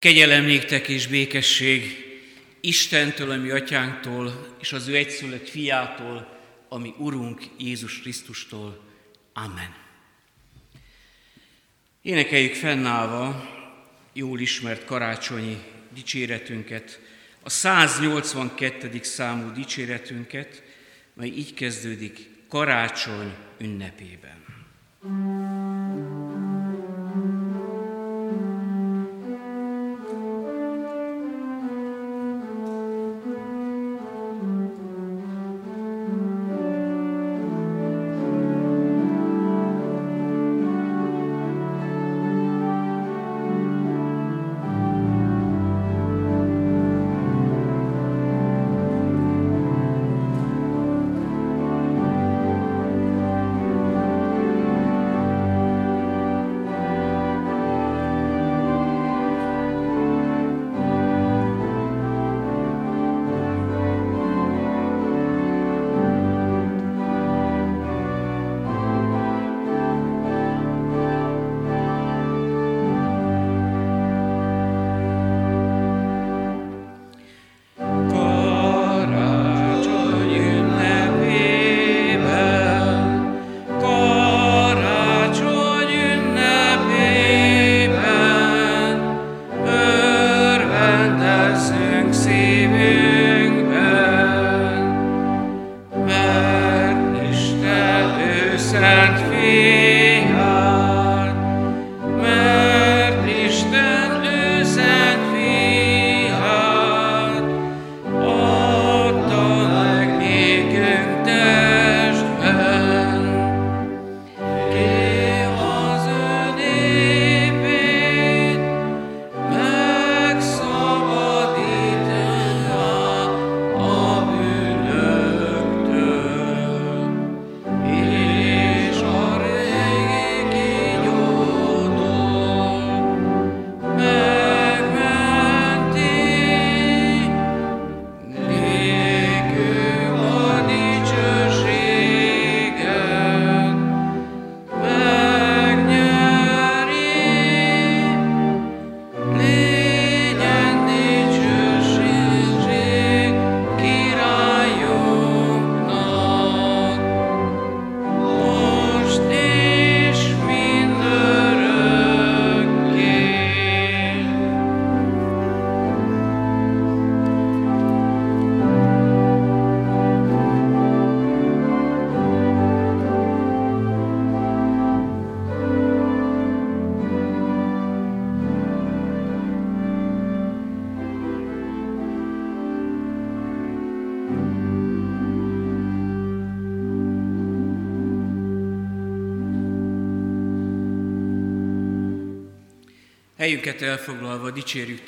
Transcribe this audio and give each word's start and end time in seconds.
Kegyelem 0.00 0.44
néktek 0.44 0.88
és 0.88 1.06
békesség 1.06 2.04
Istentől, 2.60 3.30
ami 3.30 3.50
atyánktól, 3.50 4.56
és 4.60 4.72
az 4.72 4.88
ő 4.88 4.96
egyszülött 4.96 5.48
fiától, 5.48 6.38
ami 6.68 6.94
Urunk 6.98 7.42
Jézus 7.58 8.00
Krisztustól. 8.00 8.80
Amen. 9.32 9.74
Énekeljük 12.02 12.54
fennállva 12.54 13.48
jól 14.12 14.40
ismert 14.40 14.84
karácsonyi 14.84 15.56
dicséretünket, 15.94 17.00
a 17.42 17.50
182. 17.50 19.00
számú 19.02 19.52
dicséretünket, 19.52 20.62
mely 21.14 21.28
így 21.28 21.54
kezdődik 21.54 22.30
karácsony 22.48 23.34
ünnepében. 23.58 24.38
thank 25.02 26.19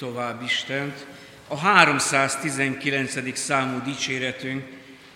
tovább 0.03 0.43
Istent. 0.43 1.07
A 1.49 1.57
319. 1.57 3.39
számú 3.39 3.83
dicséretünk 3.85 4.65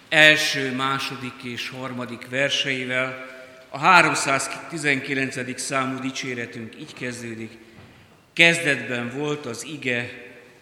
első, 0.08 0.74
második 0.74 1.42
és 1.42 1.68
harmadik 1.68 2.28
verseivel. 2.28 3.26
A 3.68 3.78
319. 3.78 5.60
számú 5.60 5.98
dicséretünk 5.98 6.76
így 6.80 6.94
kezdődik. 6.94 7.58
Kezdetben 8.32 9.12
volt 9.16 9.46
az 9.46 9.64
ige, 9.64 10.10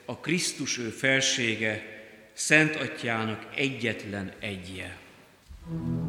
a 0.05 0.17
Krisztus 0.17 0.79
ő 0.79 0.89
felsége, 0.89 1.83
Szent 2.33 2.77
Atyának 2.77 3.47
egyetlen 3.55 4.33
egyje. 4.41 4.97
thank 5.67 5.87
you 5.87 6.04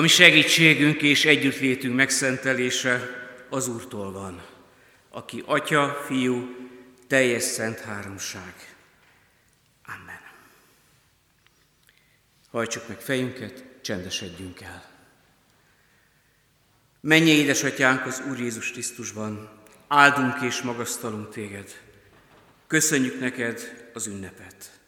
mi 0.00 0.08
segítségünk 0.08 1.02
és 1.02 1.24
együttlétünk 1.24 1.94
megszentelése 1.94 3.08
az 3.48 3.68
Úrtól 3.68 4.12
van, 4.12 4.46
aki 5.10 5.42
Atya, 5.46 6.02
Fiú, 6.06 6.56
teljes 7.06 7.42
szent 7.42 7.80
háromság. 7.80 8.54
Amen. 9.86 10.20
Hajtsuk 12.50 12.88
meg 12.88 13.00
fejünket, 13.00 13.64
csendesedjünk 13.82 14.60
el. 14.60 14.90
Menj, 17.00 17.30
édesatyánk 17.30 18.06
az 18.06 18.22
Úr 18.30 18.38
Jézus 18.38 18.70
Krisztusban, 18.70 19.50
áldunk 19.88 20.40
és 20.40 20.62
magasztalunk 20.62 21.30
téged. 21.30 21.80
Köszönjük 22.66 23.20
neked 23.20 23.90
az 23.94 24.06
ünnepet. 24.06 24.80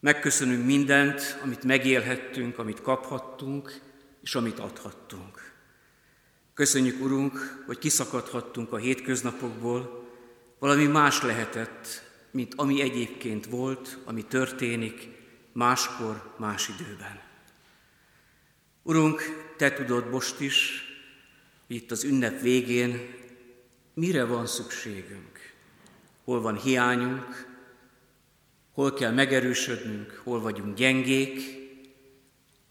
Megköszönünk 0.00 0.64
mindent, 0.64 1.38
amit 1.42 1.62
megélhettünk, 1.62 2.58
amit 2.58 2.82
kaphattunk, 2.82 3.80
és 4.28 4.34
amit 4.34 4.58
adhattunk. 4.58 5.52
Köszönjük, 6.54 7.00
Urunk, 7.00 7.62
hogy 7.66 7.78
kiszakadhattunk 7.78 8.72
a 8.72 8.76
hétköznapokból, 8.76 10.08
valami 10.58 10.86
más 10.86 11.22
lehetett, 11.22 12.02
mint 12.30 12.54
ami 12.56 12.80
egyébként 12.80 13.46
volt, 13.46 13.98
ami 14.04 14.24
történik, 14.24 15.08
máskor, 15.52 16.34
más 16.36 16.68
időben. 16.68 17.20
Urunk, 18.82 19.22
Te 19.56 19.72
tudod 19.72 20.10
most 20.10 20.40
is, 20.40 20.84
itt 21.66 21.90
az 21.90 22.04
ünnep 22.04 22.40
végén 22.40 23.14
mire 23.94 24.24
van 24.24 24.46
szükségünk, 24.46 25.54
hol 26.24 26.40
van 26.40 26.56
hiányunk, 26.56 27.46
hol 28.72 28.94
kell 28.94 29.12
megerősödnünk, 29.12 30.20
hol 30.24 30.40
vagyunk 30.40 30.76
gyengék, 30.76 31.67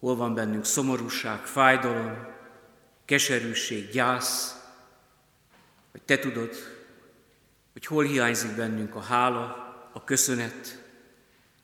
hol 0.08 0.16
van 0.16 0.34
bennünk 0.34 0.66
szomorúság, 0.66 1.46
fájdalom, 1.46 2.28
keserűség, 3.06 3.90
gyász, 3.90 4.56
hogy 5.92 6.02
Te 6.02 6.20
tudod, 6.20 6.56
hogy 7.74 7.86
hol 7.86 8.04
hiányzik 8.04 8.56
bennünk 8.56 8.96
a 8.96 9.00
hála, 9.00 9.44
a 9.94 10.04
köszönet, 10.04 10.84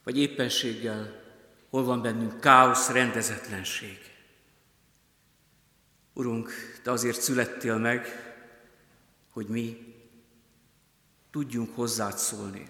vagy 0.03 0.17
éppenséggel 0.17 1.23
hol 1.69 1.83
van 1.83 2.01
bennünk 2.01 2.39
káosz, 2.39 2.89
rendezetlenség. 2.89 3.99
Urunk, 6.13 6.51
Te 6.81 6.91
azért 6.91 7.21
születtél 7.21 7.77
meg, 7.77 8.07
hogy 9.29 9.47
mi 9.47 9.95
tudjunk 11.31 11.75
hozzád 11.75 12.17
szólni, 12.17 12.69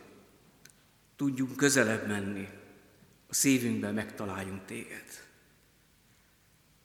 tudjunk 1.16 1.56
közelebb 1.56 2.08
menni, 2.08 2.50
a 3.28 3.34
szívünkben 3.34 3.94
megtaláljunk 3.94 4.66
Téged. 4.66 5.32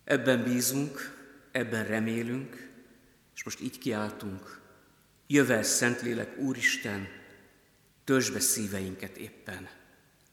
Ebben 0.09 0.43
bízunk, 0.43 1.17
ebben 1.53 1.87
remélünk, 1.87 2.69
és 3.35 3.45
most 3.45 3.61
így 3.61 3.79
kiáltunk, 3.79 4.61
jövel 5.27 5.63
Szentlélek 5.63 6.39
Úristen, 6.39 7.09
törzs 8.05 8.31
be 8.31 8.41
szíveinket 8.41 9.17
éppen. 9.17 9.69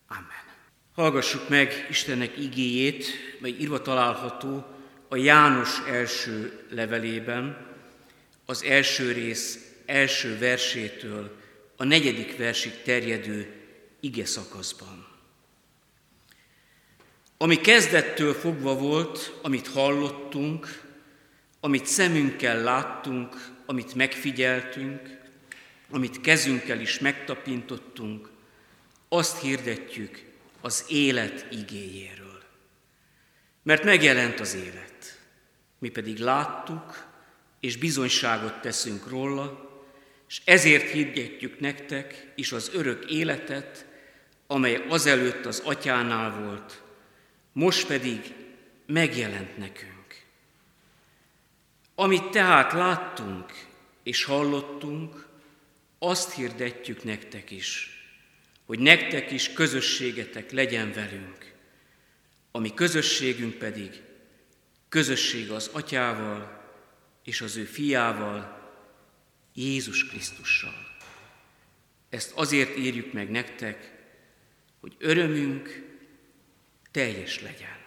Amen. 0.07 0.45
Hallgassuk 0.93 1.49
meg 1.49 1.87
Istennek 1.89 2.37
igéjét, 2.37 3.05
mely 3.39 3.51
írva 3.59 3.81
található 3.81 4.65
a 5.07 5.15
János 5.15 5.79
első 5.87 6.65
levelében, 6.69 7.67
az 8.45 8.63
első 8.63 9.11
rész 9.11 9.73
első 9.85 10.37
versétől 10.37 11.37
a 11.75 11.83
negyedik 11.83 12.37
versig 12.37 12.81
terjedő 12.81 13.53
ige 13.99 14.25
szakaszban. 14.25 15.14
Ami 17.37 17.55
kezdettől 17.55 18.33
fogva 18.33 18.75
volt, 18.75 19.39
amit 19.41 19.67
hallottunk, 19.67 20.83
amit 21.59 21.85
szemünkkel 21.85 22.61
láttunk, 22.61 23.53
amit 23.65 23.95
megfigyeltünk, 23.95 25.19
amit 25.89 26.21
kezünkkel 26.21 26.79
is 26.79 26.99
megtapintottunk, 26.99 28.29
azt 29.09 29.41
hirdetjük 29.41 30.23
az 30.61 30.85
élet 30.87 31.45
igéjéről. 31.51 32.43
Mert 33.63 33.83
megjelent 33.83 34.39
az 34.39 34.55
élet, 34.55 35.19
mi 35.79 35.89
pedig 35.89 36.17
láttuk, 36.17 37.07
és 37.59 37.77
bizonyságot 37.77 38.61
teszünk 38.61 39.07
róla, 39.07 39.69
és 40.27 40.41
ezért 40.45 40.89
hirdetjük 40.89 41.59
nektek 41.59 42.31
is 42.35 42.51
az 42.51 42.71
örök 42.73 43.11
életet, 43.11 43.85
amely 44.47 44.85
azelőtt 44.89 45.45
az 45.45 45.61
atyánál 45.65 46.31
volt, 46.41 46.83
most 47.55 47.87
pedig 47.87 48.33
megjelent 48.85 49.57
nekünk. 49.57 50.23
Amit 51.95 52.29
tehát 52.29 52.73
láttunk 52.73 53.67
és 54.03 54.23
hallottunk, 54.23 55.27
azt 55.99 56.33
hirdetjük 56.33 57.03
nektek 57.03 57.51
is, 57.51 57.89
hogy 58.65 58.79
nektek 58.79 59.31
is 59.31 59.53
közösségetek 59.53 60.51
legyen 60.51 60.93
velünk, 60.93 61.53
ami 62.51 62.73
közösségünk 62.73 63.53
pedig 63.53 64.01
közösség 64.89 65.51
az 65.51 65.69
Atyával 65.73 66.63
és 67.23 67.41
az 67.41 67.55
ő 67.55 67.63
fiával, 67.63 68.69
Jézus 69.53 70.07
Krisztussal. 70.07 70.87
Ezt 72.09 72.31
azért 72.31 72.77
írjuk 72.77 73.13
meg 73.13 73.29
nektek, 73.29 73.93
hogy 74.79 74.95
örömünk 74.99 75.84
teljes 76.95 77.41
legyen. 77.41 77.77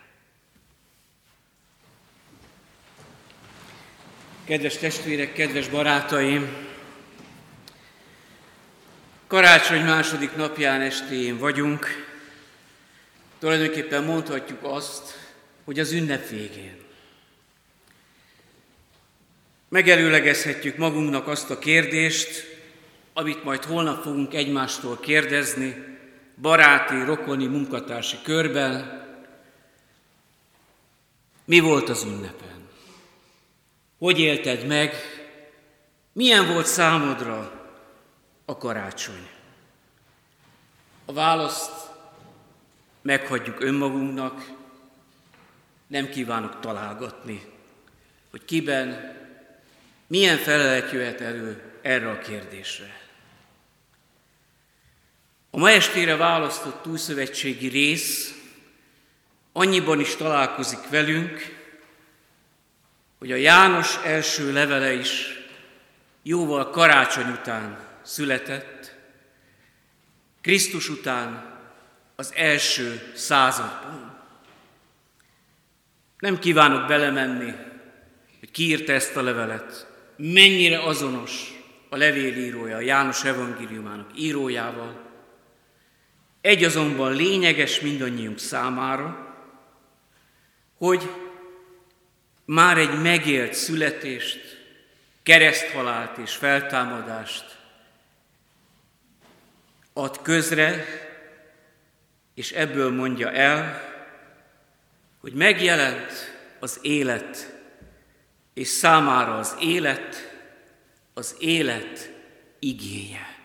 Kedves 4.44 4.76
testvérek, 4.76 5.32
kedves 5.32 5.68
barátaim! 5.68 6.56
Karácsony 9.26 9.84
második 9.84 10.36
napján 10.36 10.80
estéjén 10.80 11.38
vagyunk. 11.38 11.86
Tulajdonképpen 13.38 14.04
mondhatjuk 14.04 14.58
azt, 14.62 15.30
hogy 15.64 15.78
az 15.78 15.92
ünnep 15.92 16.28
végén. 16.28 16.76
Megelőlegezhetjük 19.68 20.76
magunknak 20.76 21.28
azt 21.28 21.50
a 21.50 21.58
kérdést, 21.58 22.58
amit 23.12 23.44
majd 23.44 23.64
holnap 23.64 24.02
fogunk 24.02 24.34
egymástól 24.34 25.00
kérdezni, 25.00 25.97
baráti, 26.40 27.04
rokoni, 27.04 27.46
munkatársi 27.46 28.16
körben. 28.22 29.06
Mi 31.44 31.60
volt 31.60 31.88
az 31.88 32.04
ünnepen? 32.04 32.68
Hogy 33.98 34.18
élted 34.18 34.66
meg? 34.66 34.94
Milyen 36.12 36.46
volt 36.46 36.66
számodra 36.66 37.66
a 38.44 38.56
karácsony? 38.56 39.28
A 41.04 41.12
választ 41.12 41.90
meghagyjuk 43.02 43.60
önmagunknak, 43.60 44.50
nem 45.86 46.08
kívánok 46.08 46.60
találgatni, 46.60 47.42
hogy 48.30 48.44
kiben 48.44 49.16
milyen 50.06 50.36
felelet 50.36 50.90
jöhet 50.90 51.20
elő 51.20 51.72
erre 51.82 52.10
a 52.10 52.18
kérdésre. 52.18 53.07
A 55.50 55.58
ma 55.58 55.70
estére 55.70 56.16
választott 56.16 56.82
túlszövetségi 56.82 57.68
rész 57.68 58.34
annyiban 59.52 60.00
is 60.00 60.16
találkozik 60.16 60.88
velünk, 60.90 61.56
hogy 63.18 63.32
a 63.32 63.36
János 63.36 63.96
első 64.04 64.52
levele 64.52 64.92
is 64.92 65.26
jóval 66.22 66.70
karácsony 66.70 67.30
után 67.30 67.78
született, 68.02 68.96
Krisztus 70.40 70.88
után 70.88 71.56
az 72.16 72.32
első 72.34 73.12
században. 73.14 74.18
Nem 76.18 76.38
kívánok 76.38 76.86
belemenni, 76.86 77.54
hogy 78.38 78.50
ki 78.50 78.62
írta 78.62 78.92
ezt 78.92 79.16
a 79.16 79.22
levelet, 79.22 79.86
mennyire 80.16 80.82
azonos 80.82 81.52
a 81.88 81.96
levélírója, 81.96 82.76
a 82.76 82.80
János 82.80 83.24
evangéliumának 83.24 84.10
írójával. 84.18 85.07
Egy 86.40 86.64
azonban 86.64 87.12
lényeges 87.12 87.80
mindannyiunk 87.80 88.38
számára, 88.38 89.36
hogy 90.76 91.10
már 92.44 92.78
egy 92.78 93.00
megélt 93.00 93.54
születést, 93.54 94.66
kereszthalált 95.22 96.18
és 96.18 96.34
feltámadást 96.34 97.58
ad 99.92 100.22
közre, 100.22 100.84
és 102.34 102.52
ebből 102.52 102.90
mondja 102.90 103.32
el, 103.32 103.82
hogy 105.20 105.32
megjelent 105.32 106.12
az 106.60 106.78
élet, 106.82 107.54
és 108.54 108.68
számára 108.68 109.38
az 109.38 109.56
élet, 109.60 110.38
az 111.14 111.36
élet 111.38 112.10
igéje. 112.58 113.37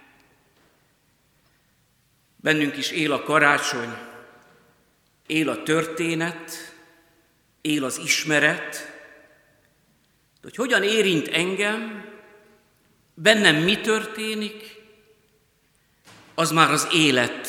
Bennünk 2.43 2.77
is 2.77 2.91
él 2.91 3.11
a 3.11 3.23
karácsony, 3.23 3.97
él 5.27 5.49
a 5.49 5.63
történet, 5.63 6.73
él 7.61 7.83
az 7.83 7.97
ismeret, 7.97 8.71
de 10.41 10.41
hogy 10.41 10.55
hogyan 10.55 10.83
érint 10.83 11.27
engem, 11.27 12.05
bennem 13.13 13.55
mi 13.55 13.81
történik, 13.81 14.81
az 16.33 16.51
már 16.51 16.71
az 16.71 16.87
élet, 16.93 17.47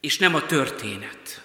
és 0.00 0.18
nem 0.18 0.34
a 0.34 0.46
történet. 0.46 1.42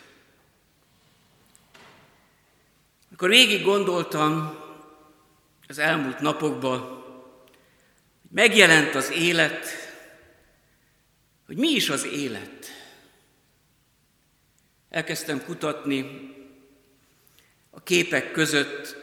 Amikor 3.07 3.29
végig 3.29 3.63
gondoltam 3.63 4.59
az 5.67 5.77
elmúlt 5.77 6.19
napokban, 6.19 7.03
megjelent 8.31 8.95
az 8.95 9.11
élet, 9.11 9.86
hogy 11.47 11.57
mi 11.57 11.67
is 11.67 11.89
az 11.89 12.05
élet. 12.05 12.65
Elkezdtem 14.89 15.43
kutatni 15.43 16.31
a 17.69 17.83
képek 17.83 18.31
között, 18.31 18.95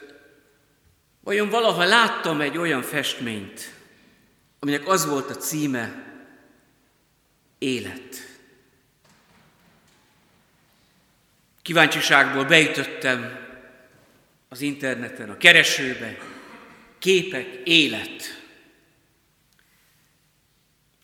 vajon 1.21 1.49
valaha 1.49 1.85
láttam 1.85 2.41
egy 2.41 2.57
olyan 2.57 2.83
festményt, 2.83 3.75
aminek 4.59 4.89
az 4.89 5.07
volt 5.07 5.31
a 5.31 5.37
címe, 5.37 6.13
élet. 7.59 8.39
Kíváncsiságból 11.63 12.45
beütöttem 12.45 13.47
az 14.49 14.61
interneten, 14.61 15.31
a 15.31 15.37
keresőbe, 15.37 16.19
képek, 16.99 17.61
élet. 17.65 18.43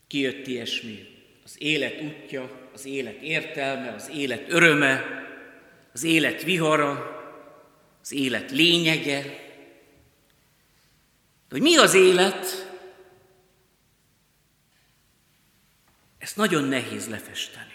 Kijött 0.06 0.46
ilyesmi, 0.46 1.09
az 1.50 1.56
élet 1.58 2.00
útja, 2.00 2.68
az 2.72 2.84
élet 2.84 3.20
értelme, 3.20 3.94
az 3.94 4.10
élet 4.14 4.44
öröme, 4.48 5.04
az 5.92 6.02
élet 6.02 6.42
vihara, 6.42 7.20
az 8.02 8.12
élet 8.12 8.50
lényege. 8.50 9.22
De 11.48 11.56
hogy 11.56 11.60
mi 11.60 11.76
az 11.76 11.94
élet, 11.94 12.68
ezt 16.18 16.36
nagyon 16.36 16.64
nehéz 16.64 17.08
lefesteni. 17.08 17.74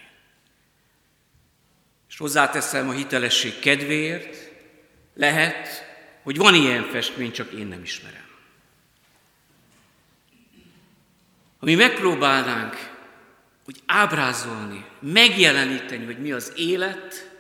És 2.10 2.18
hozzáteszem 2.18 2.90
a 2.90 2.94
hitelesség 2.94 3.60
kedvéért, 3.60 4.52
lehet, 5.14 5.68
hogy 6.24 6.38
van 6.38 6.56
ilyen 6.56 6.84
festmény, 6.84 7.32
csak 7.32 7.52
én 7.52 7.68
nem 7.68 7.82
ismerem. 7.82 8.28
Ha 11.60 11.66
mi 11.66 11.76
megpróbálnánk 11.76 12.95
úgy 13.68 13.82
ábrázolni, 13.86 14.86
megjeleníteni, 15.00 16.06
hogy 16.06 16.20
mi 16.20 16.32
az 16.32 16.52
élet, 16.56 17.32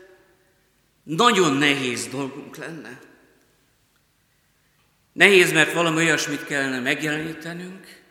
nagyon 1.03 1.53
nehéz 1.53 2.07
dolgunk 2.07 2.57
lenne. 2.57 2.99
Nehéz, 5.13 5.51
mert 5.51 5.73
valami 5.73 5.95
olyasmit 5.95 6.45
kellene 6.45 6.79
megjelenítenünk, 6.79 8.03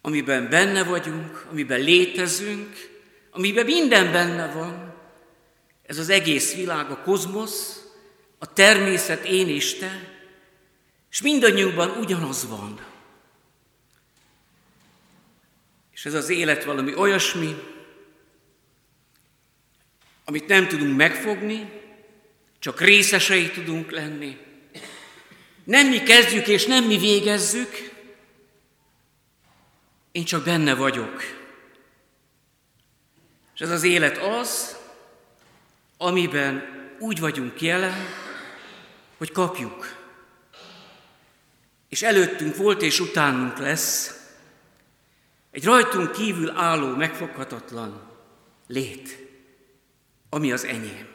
amiben 0.00 0.48
benne 0.48 0.84
vagyunk, 0.84 1.46
amiben 1.50 1.80
létezünk, 1.80 2.76
amiben 3.30 3.64
minden 3.64 4.12
benne 4.12 4.52
van. 4.52 4.94
Ez 5.82 5.98
az 5.98 6.08
egész 6.08 6.54
világ, 6.54 6.90
a 6.90 7.02
kozmosz, 7.02 7.82
a 8.38 8.52
természet, 8.52 9.24
én 9.24 9.48
és 9.48 9.74
te, 9.74 10.18
és 11.10 11.22
mindannyiunkban 11.22 11.90
ugyanaz 11.90 12.48
van. 12.48 12.80
És 15.98 16.04
ez 16.04 16.14
az 16.14 16.28
élet 16.28 16.64
valami 16.64 16.94
olyasmi, 16.94 17.62
amit 20.24 20.46
nem 20.46 20.68
tudunk 20.68 20.96
megfogni, 20.96 21.70
csak 22.58 22.80
részesei 22.80 23.50
tudunk 23.50 23.90
lenni. 23.90 24.38
Nem 25.64 25.88
mi 25.88 26.02
kezdjük 26.02 26.46
és 26.48 26.66
nem 26.66 26.84
mi 26.84 26.98
végezzük, 26.98 27.92
én 30.12 30.24
csak 30.24 30.44
benne 30.44 30.74
vagyok. 30.74 31.22
És 33.54 33.60
ez 33.60 33.70
az 33.70 33.82
élet 33.82 34.16
az, 34.16 34.76
amiben 35.96 36.64
úgy 36.98 37.20
vagyunk 37.20 37.60
jelen, 37.60 38.06
hogy 39.16 39.32
kapjuk. 39.32 39.96
És 41.88 42.02
előttünk 42.02 42.56
volt 42.56 42.82
és 42.82 43.00
utánunk 43.00 43.58
lesz 43.58 44.17
egy 45.50 45.64
rajtunk 45.64 46.12
kívül 46.12 46.50
álló, 46.50 46.96
megfoghatatlan 46.96 48.10
lét 48.66 49.28
ami 50.28 50.52
az 50.52 50.64
enyém, 50.64 51.08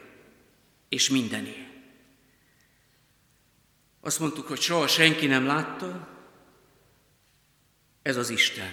és 0.88 1.08
mindené. 1.08 1.68
Azt 4.00 4.20
mondtuk, 4.20 4.46
hogy 4.46 4.60
soha 4.60 4.86
senki 4.86 5.26
nem 5.26 5.46
látta, 5.46 6.08
ez 8.02 8.16
az 8.16 8.30
Isten. 8.30 8.72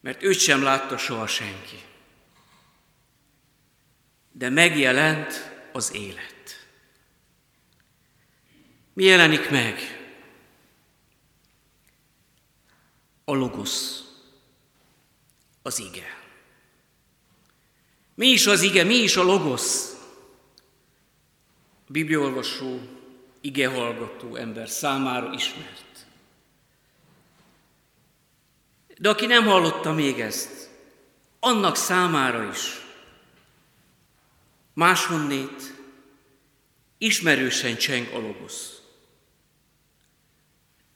Mert 0.00 0.22
őt 0.22 0.38
sem 0.38 0.62
látta 0.62 0.96
soha 0.98 1.26
senki. 1.26 1.80
De 4.32 4.48
megjelent 4.48 5.52
az 5.72 5.94
élet. 5.94 6.66
Mi 8.92 9.04
jelenik 9.04 9.50
meg? 9.50 10.01
A 13.24 13.34
logosz, 13.34 14.04
az 15.62 15.78
ige. 15.78 16.20
Mi 18.14 18.26
is 18.26 18.46
az 18.46 18.62
ige, 18.62 18.84
mi 18.84 18.94
is 18.94 19.16
a 19.16 19.22
logosz? 19.22 19.96
A 21.86 21.92
bibliolvasó, 21.92 22.80
ige 23.40 23.68
hallgató 23.68 24.36
ember 24.36 24.68
számára 24.68 25.32
ismert. 25.32 26.06
De 28.98 29.08
aki 29.08 29.26
nem 29.26 29.44
hallotta 29.44 29.92
még 29.92 30.20
ezt, 30.20 30.70
annak 31.40 31.76
számára 31.76 32.48
is 32.50 32.82
máshonnét 34.72 35.74
ismerősen 36.98 37.76
cseng 37.76 38.12
a 38.12 38.18
logosz. 38.18 38.80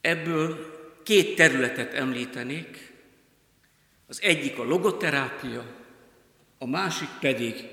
Ebből 0.00 0.75
két 1.06 1.36
területet 1.36 1.94
említenék. 1.94 2.92
Az 4.06 4.22
egyik 4.22 4.58
a 4.58 4.64
logoterápia, 4.64 5.64
a 6.58 6.66
másik 6.66 7.08
pedig 7.20 7.64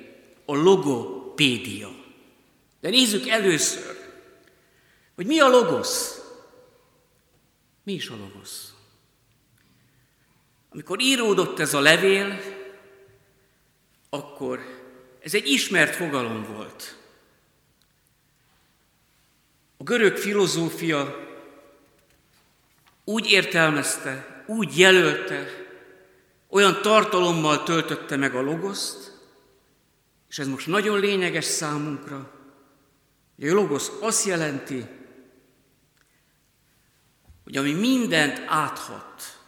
a 0.46 0.56
logopédia. 0.56 1.90
De 2.80 2.90
nézzük 2.90 3.28
először, 3.28 3.98
hogy 5.16 5.26
mi 5.26 5.40
a 5.40 5.48
logosz. 5.48 6.22
Mi 7.84 7.94
is 7.94 8.10
a 8.10 8.16
logosz? 8.16 8.74
Amikor 10.70 11.02
íródott 11.02 11.60
ez 11.60 11.74
a 11.74 11.80
levél, 11.80 12.40
akkor 14.10 14.60
ez 15.20 15.34
egy 15.34 15.48
ismert 15.48 15.96
fogalom 15.96 16.44
volt. 16.44 16.98
A 19.78 19.84
görög 19.84 20.18
filozófia 20.18 21.23
úgy 23.04 23.32
értelmezte, 23.32 24.44
úgy 24.48 24.78
jelölte, 24.78 25.46
olyan 26.50 26.82
tartalommal 26.82 27.64
töltötte 27.64 28.16
meg 28.16 28.36
a 28.36 28.42
logoszt, 28.42 29.12
és 30.30 30.40
ez 30.40 30.48
most 30.48 30.68
nagyon 30.68 31.00
lényeges 31.00 31.46
számunkra, 31.46 32.32
hogy 33.36 33.50
a 33.50 33.54
logosz 33.54 33.92
azt 34.02 34.26
jelenti, 34.26 34.86
hogy 37.44 37.58
ami 37.58 37.74
mindent 37.74 38.44
áthat, 38.48 39.40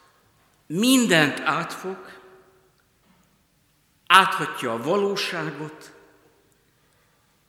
mindent 0.67 1.39
átfog, 1.39 1.97
áthatja 4.07 4.73
a 4.73 4.83
valóságot, 4.83 5.93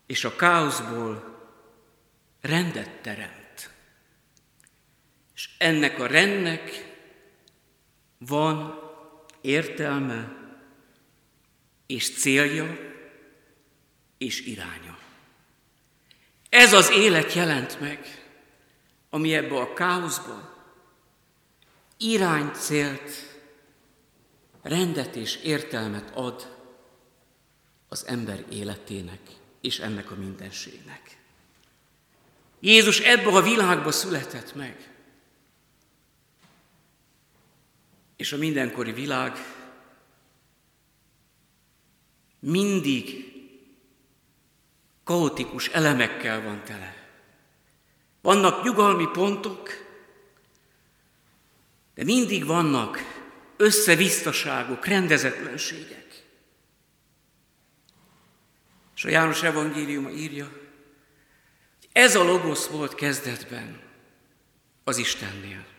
és 0.07 0.25
a 0.25 0.37
káoszból 0.37 1.39
rendet 2.41 3.01
teremt. 3.03 3.46
És 5.37 5.49
ennek 5.59 6.01
a 6.01 6.07
rendnek 6.07 6.95
van 8.19 8.81
értelme 9.41 10.37
és 11.87 12.19
célja 12.19 12.79
és 14.19 14.41
iránya. 14.41 14.99
Ez 16.49 16.73
az 16.73 16.91
élet 16.91 17.33
jelent 17.33 17.81
meg, 17.81 18.29
ami 19.11 19.35
ebbe 19.35 19.61
a 19.61 19.73
káoszba 19.73 20.55
irány, 21.97 22.51
célt, 22.53 23.11
rendet 24.63 25.17
és 25.17 25.37
értelmet 25.37 26.11
ad 26.15 26.57
az 27.89 28.07
ember 28.07 28.45
életének 28.51 29.21
és 29.61 29.79
ennek 29.79 30.11
a 30.11 30.15
mindenségnek. 30.15 31.17
Jézus 32.61 33.01
ebbe 33.01 33.29
a 33.29 33.43
világba 33.43 33.93
született 33.93 34.55
meg. 34.55 34.96
És 38.17 38.33
a 38.33 38.37
mindenkori 38.37 38.93
világ 38.93 39.33
mindig 42.39 43.35
kaotikus 45.05 45.69
elemekkel 45.69 46.43
van 46.43 46.65
tele. 46.65 46.95
Vannak 48.21 48.65
nyugalmi 48.65 49.07
pontok, 49.13 49.69
de 51.95 52.05
mindig 52.05 52.45
vannak 52.45 52.99
összevisztaságok, 53.57 54.87
rendezetlenségek. 54.87 56.25
És 58.97 59.05
a 59.05 59.09
János 59.09 59.43
evangéliuma 59.43 60.11
írja, 60.11 60.45
hogy 61.79 61.89
ez 61.93 62.15
a 62.15 62.25
logosz 62.25 62.67
volt 62.67 62.95
kezdetben 62.95 63.81
az 64.85 64.99
Istennél. 64.99 65.76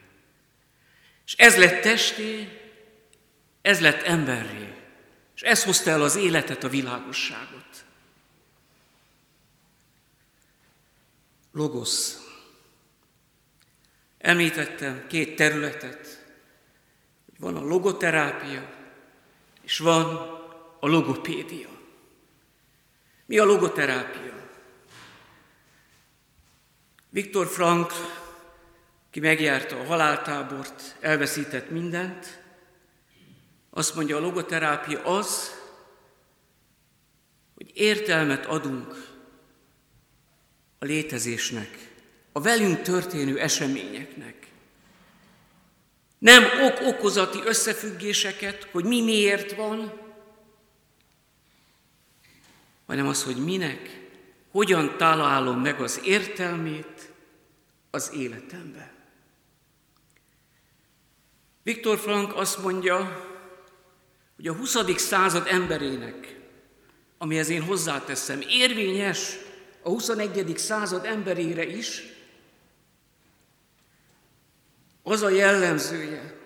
És 1.28 1.34
ez 1.36 1.58
lett 1.58 1.82
testé, 1.82 2.62
ez 3.62 3.80
lett 3.80 4.02
emberré, 4.02 4.76
és 5.36 5.42
ez 5.42 5.64
hozta 5.64 5.90
el 5.90 6.02
az 6.02 6.16
életet, 6.16 6.64
a 6.64 6.70
világosságot. 6.70 7.86
Logosz. 11.52 12.22
Említettem 14.18 15.08
két 15.08 15.36
területet, 15.36 16.26
van 17.40 17.56
a 17.56 17.64
logoterápia, 17.64 18.76
és 19.62 19.78
van 19.78 20.16
a 20.80 20.88
logopédia. 20.88 21.70
Mi 23.26 23.38
a 23.38 23.46
logoterápia? 23.46 24.50
Viktor 27.10 27.48
Frank, 27.48 27.92
ki 29.10 29.20
megjárta 29.20 29.80
a 29.80 29.86
haláltábort, 29.86 30.96
elveszített 31.00 31.70
mindent, 31.70 32.42
azt 33.70 33.96
mondja, 33.96 34.18
a 34.18 34.20
logoterápia 34.20 35.04
az, 35.04 35.52
hogy 37.56 37.72
értelmet 37.74 38.46
adunk 38.46 39.16
a 40.80 40.86
létezésnek, 40.86 41.92
a 42.32 42.42
velünk 42.42 42.82
történő 42.82 43.40
eseményeknek. 43.40 44.48
Nem 46.18 46.44
ok-okozati 46.62 47.40
összefüggéseket, 47.46 48.64
hogy 48.72 48.84
mi 48.86 49.02
miért 49.02 49.56
van, 49.56 50.02
hanem 52.86 53.08
az, 53.08 53.24
hogy 53.24 53.44
minek, 53.44 54.10
hogyan 54.52 54.98
találom 54.98 55.60
meg 55.60 55.82
az 55.82 56.02
értelmét 56.04 57.12
az 57.90 58.12
életemben. 58.14 58.97
Viktor 61.68 61.98
Frank 61.98 62.36
azt 62.36 62.58
mondja, 62.58 63.26
hogy 64.36 64.48
a 64.48 64.54
20. 64.54 64.78
század 64.96 65.48
emberének, 65.48 66.40
amihez 67.18 67.50
én 67.50 67.62
hozzáteszem, 67.62 68.42
érvényes 68.50 69.38
a 69.82 69.90
21. 69.90 70.58
század 70.58 71.06
emberére 71.06 71.66
is, 71.66 72.04
az 75.04 75.22
a 75.22 75.30
jellemzője, 75.30 76.38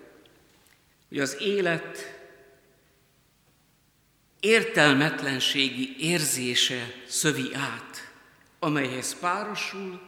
hogy 1.08 1.18
az 1.18 1.36
élet 1.40 2.20
értelmetlenségi 4.40 5.96
érzése 5.98 6.94
szövi 7.06 7.54
át, 7.54 8.12
amelyhez 8.58 9.18
párosul 9.18 10.00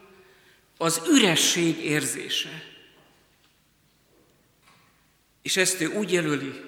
az 0.77 1.01
üresség 1.07 1.77
érzése. 1.77 2.74
És 5.45 5.57
ezt 5.57 5.81
ő 5.81 5.87
úgy 5.87 6.11
jelöli, 6.11 6.61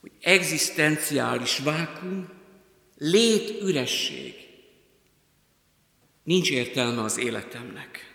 hogy 0.00 0.12
egzisztenciális 0.20 1.58
vákum, 1.58 2.28
létüresség. 2.96 4.34
Nincs 6.22 6.50
értelme 6.50 7.02
az 7.02 7.18
életemnek. 7.18 8.14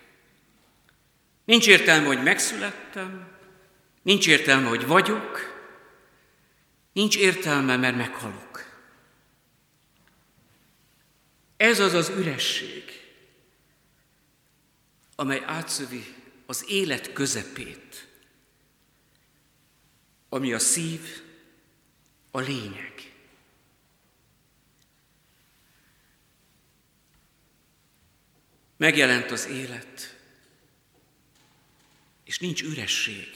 Nincs 1.44 1.66
értelme, 1.66 2.06
hogy 2.06 2.22
megszülettem, 2.22 3.38
nincs 4.02 4.28
értelme, 4.28 4.68
hogy 4.68 4.86
vagyok, 4.86 5.40
nincs 6.92 7.16
értelme, 7.16 7.76
mert 7.76 7.96
meghalok. 7.96 8.64
Ez 11.56 11.80
az 11.80 11.92
az 11.92 12.08
üresség, 12.08 12.84
amely 15.16 15.42
átszövi 15.46 16.14
az 16.46 16.64
élet 16.68 17.12
közepét, 17.12 18.03
ami 20.34 20.52
a 20.52 20.58
szív, 20.58 21.22
a 22.30 22.40
lényeg. 22.40 23.12
Megjelent 28.76 29.30
az 29.30 29.46
élet, 29.46 30.18
és 32.24 32.38
nincs 32.38 32.62
üresség. 32.62 33.28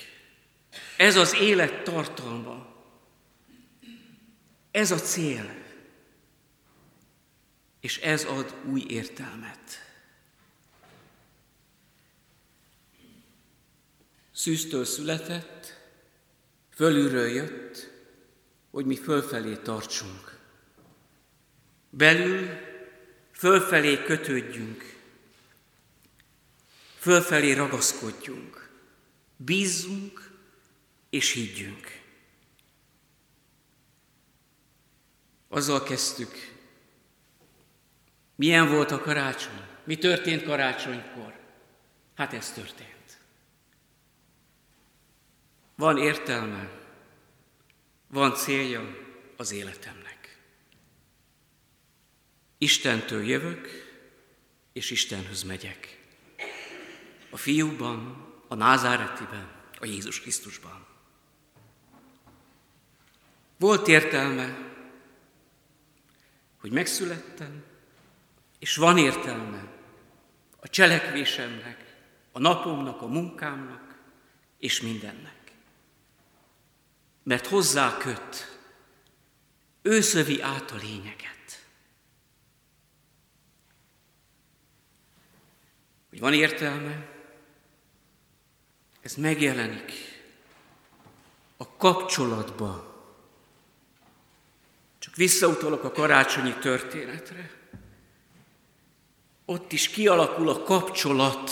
Ez 0.96 1.16
az 1.16 1.34
élet 1.34 1.84
tartalma. 1.84 2.84
Ez 4.70 4.90
a 4.90 4.98
cél. 4.98 5.64
És 7.80 7.98
ez 7.98 8.24
ad 8.24 8.54
új 8.64 8.84
értelmet. 8.88 9.92
Szűztől 14.32 14.84
született, 14.84 15.77
fölülről 16.78 17.28
jött, 17.28 17.90
hogy 18.70 18.86
mi 18.86 18.96
fölfelé 18.96 19.56
tartsunk. 19.56 20.38
Belül 21.90 22.48
fölfelé 23.32 24.02
kötődjünk, 24.02 24.96
fölfelé 26.98 27.52
ragaszkodjunk, 27.52 28.70
bízzunk 29.36 30.30
és 31.10 31.32
higgyünk. 31.32 32.00
Azzal 35.48 35.82
kezdtük, 35.82 36.32
milyen 38.34 38.68
volt 38.68 38.90
a 38.90 39.00
karácsony, 39.00 39.66
mi 39.84 39.96
történt 39.96 40.42
karácsonykor. 40.42 41.38
Hát 42.14 42.32
ez 42.32 42.52
történt. 42.52 42.97
Van 45.78 45.98
értelme, 45.98 46.70
van 48.06 48.34
célja 48.34 48.96
az 49.36 49.52
életemnek. 49.52 50.38
Istentől 52.58 53.24
jövök, 53.24 53.68
és 54.72 54.90
Istenhöz 54.90 55.42
megyek. 55.42 56.00
A 57.30 57.36
fiúban, 57.36 58.26
a 58.48 58.54
názáretiben, 58.54 59.50
a 59.80 59.86
Jézus 59.86 60.20
Krisztusban. 60.20 60.86
Volt 63.58 63.88
értelme, 63.88 64.72
hogy 66.60 66.70
megszülettem, 66.70 67.64
és 68.58 68.76
van 68.76 68.98
értelme 68.98 69.72
a 70.60 70.68
cselekvésemnek, 70.68 71.96
a 72.32 72.38
napomnak, 72.38 73.02
a 73.02 73.06
munkámnak, 73.06 73.98
és 74.58 74.80
mindennek 74.80 75.37
mert 77.28 77.46
hozzá 77.46 77.96
köt, 77.96 78.58
ő 79.82 80.00
szövi 80.00 80.40
át 80.40 80.70
a 80.70 80.76
lényeget. 80.76 81.66
Hogy 86.08 86.20
van 86.20 86.32
értelme, 86.32 87.06
ez 89.00 89.14
megjelenik 89.14 89.92
a 91.56 91.76
kapcsolatba. 91.76 93.02
Csak 94.98 95.16
visszautalok 95.16 95.84
a 95.84 95.92
karácsonyi 95.92 96.54
történetre. 96.54 97.50
Ott 99.44 99.72
is 99.72 99.88
kialakul 99.88 100.48
a 100.48 100.62
kapcsolat. 100.62 101.50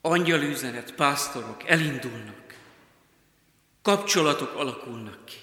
Angyalüzenet, 0.00 0.94
pásztorok 0.94 1.68
elindulnak. 1.68 2.41
Kapcsolatok 3.82 4.54
alakulnak 4.54 5.24
ki 5.24 5.36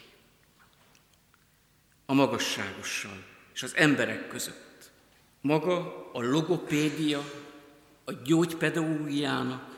a 2.06 2.14
magasságossal 2.14 3.26
és 3.54 3.64
az 3.64 3.76
emberek 3.76 4.28
között. 4.28 4.92
Maga 5.42 6.10
a 6.14 6.22
logopédia, 6.22 7.24
a 8.04 8.12
gyógypedagógiának 8.12 9.78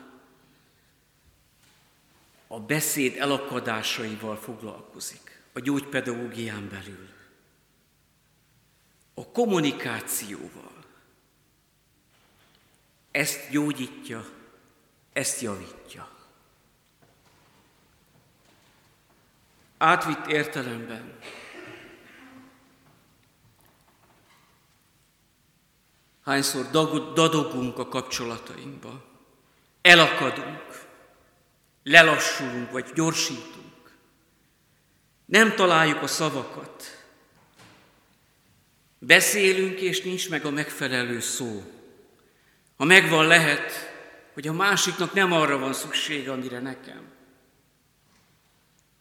a 2.46 2.60
beszéd 2.60 3.16
elakadásaival 3.16 4.36
foglalkozik, 4.36 5.42
a 5.52 5.60
gyógypedagógián 5.60 6.68
belül. 6.68 7.08
A 9.14 9.26
kommunikációval. 9.26 10.84
Ezt 13.10 13.50
gyógyítja, 13.50 14.24
ezt 15.12 15.40
javítja. 15.40 16.11
átvitt 19.82 20.26
értelemben. 20.26 21.18
Hányszor 26.24 26.70
dadogunk 27.14 27.78
a 27.78 27.88
kapcsolatainkba, 27.88 29.04
elakadunk, 29.80 30.86
lelassulunk 31.82 32.70
vagy 32.70 32.90
gyorsítunk, 32.94 33.96
nem 35.24 35.54
találjuk 35.54 36.02
a 36.02 36.06
szavakat, 36.06 37.04
beszélünk 38.98 39.80
és 39.80 40.02
nincs 40.02 40.30
meg 40.30 40.44
a 40.44 40.50
megfelelő 40.50 41.20
szó. 41.20 41.62
Ha 42.76 42.84
megvan, 42.84 43.26
lehet, 43.26 43.72
hogy 44.32 44.48
a 44.48 44.52
másiknak 44.52 45.12
nem 45.12 45.32
arra 45.32 45.58
van 45.58 45.72
szüksége, 45.72 46.32
amire 46.32 46.60
nekem. 46.60 47.11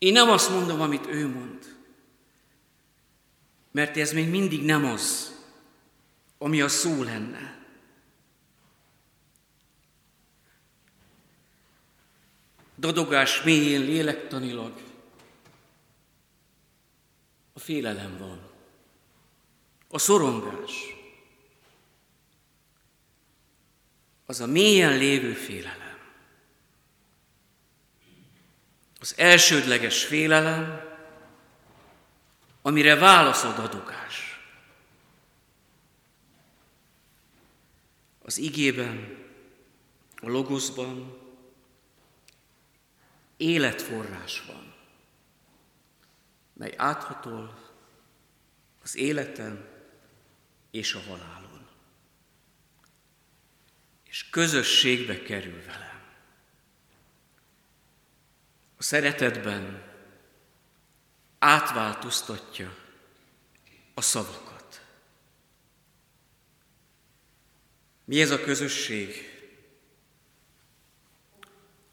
Én 0.01 0.11
nem 0.11 0.29
azt 0.29 0.49
mondom, 0.49 0.81
amit 0.81 1.05
ő 1.07 1.27
mond, 1.27 1.75
mert 3.71 3.97
ez 3.97 4.13
még 4.13 4.29
mindig 4.29 4.63
nem 4.63 4.85
az, 4.85 5.35
ami 6.37 6.61
a 6.61 6.67
szó 6.67 7.03
lenne. 7.03 7.65
Dadogás 12.77 13.41
mélyén 13.41 13.81
lélektanilag 13.81 14.81
a 17.53 17.59
félelem 17.59 18.17
van, 18.17 18.49
a 19.89 19.97
szorongás, 19.97 20.95
az 24.25 24.41
a 24.41 24.47
mélyen 24.47 24.97
lévő 24.97 25.33
félelem. 25.33 25.80
Az 29.01 29.13
elsődleges 29.17 30.03
félelem, 30.05 30.81
amire 32.61 32.95
válasz 32.95 33.43
a 33.43 33.53
dadogás. 33.53 34.39
Az 38.21 38.37
igében, 38.37 39.17
a 40.21 40.29
logoszban 40.29 41.17
életforrás 43.37 44.43
van, 44.47 44.73
mely 46.53 46.73
áthatol 46.77 47.73
az 48.83 48.95
életen 48.95 49.67
és 50.71 50.93
a 50.93 50.99
halálon. 50.99 51.67
És 54.03 54.29
közösségbe 54.29 55.21
kerül 55.21 55.63
velem. 55.65 55.90
A 58.81 58.83
szeretetben 58.83 59.83
átváltoztatja 61.39 62.75
a 63.93 64.01
szavakat. 64.01 64.85
Mi 68.05 68.21
ez 68.21 68.31
a 68.31 68.41
közösség? 68.41 69.15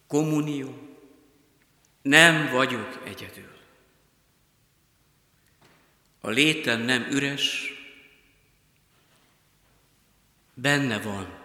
Kommunió. 0.06 0.96
Nem 2.02 2.50
vagyok 2.50 3.00
egyedül. 3.04 3.58
A 6.20 6.28
létem 6.28 6.80
nem 6.80 7.02
üres, 7.02 7.72
benne 10.54 11.00
van, 11.00 11.38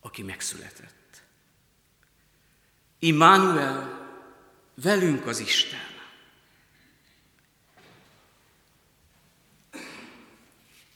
aki 0.00 0.22
megszületett. 0.22 1.05
Immanuel 3.06 4.08
velünk 4.74 5.26
az 5.26 5.38
Isten. 5.38 5.94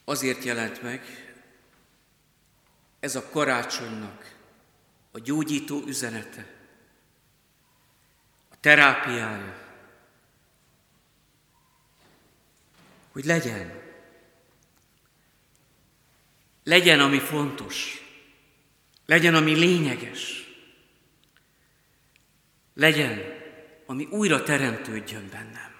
Azért 0.04 0.44
jelent 0.44 0.82
meg 0.82 1.34
ez 3.00 3.16
a 3.16 3.28
karácsonynak 3.28 4.34
a 5.10 5.18
gyógyító 5.18 5.82
üzenete, 5.86 6.46
a 8.50 8.54
terápiája, 8.60 9.68
hogy 13.12 13.24
legyen. 13.24 13.82
Legyen, 16.64 17.00
ami 17.00 17.18
fontos. 17.18 18.04
Legyen, 19.06 19.34
ami 19.34 19.54
lényeges. 19.54 20.49
Legyen, 22.74 23.18
ami 23.86 24.04
újra 24.04 24.42
teremtődjön 24.42 25.28
bennem. 25.28 25.74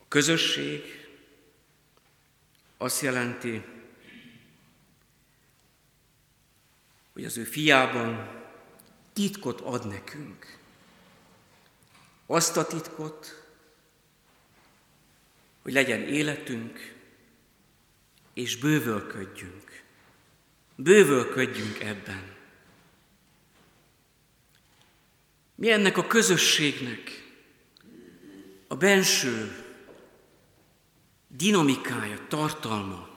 A 0.00 0.08
közösség 0.08 1.08
azt 2.76 3.00
jelenti, 3.00 3.64
hogy 7.12 7.24
az 7.24 7.36
ő 7.36 7.44
fiában 7.44 8.42
titkot 9.12 9.60
ad 9.60 9.86
nekünk. 9.86 10.58
Azt 12.26 12.56
a 12.56 12.66
titkot, 12.66 13.46
hogy 15.62 15.72
legyen 15.72 16.00
életünk, 16.00 16.94
és 18.32 18.56
bővölködjünk. 18.56 19.82
Bővölködjünk 20.76 21.80
ebben. 21.80 22.33
Mi 25.54 25.70
ennek 25.70 25.96
a 25.96 26.06
közösségnek 26.06 27.24
a 28.68 28.76
benső 28.76 29.64
dinamikája, 31.28 32.26
tartalma? 32.28 33.08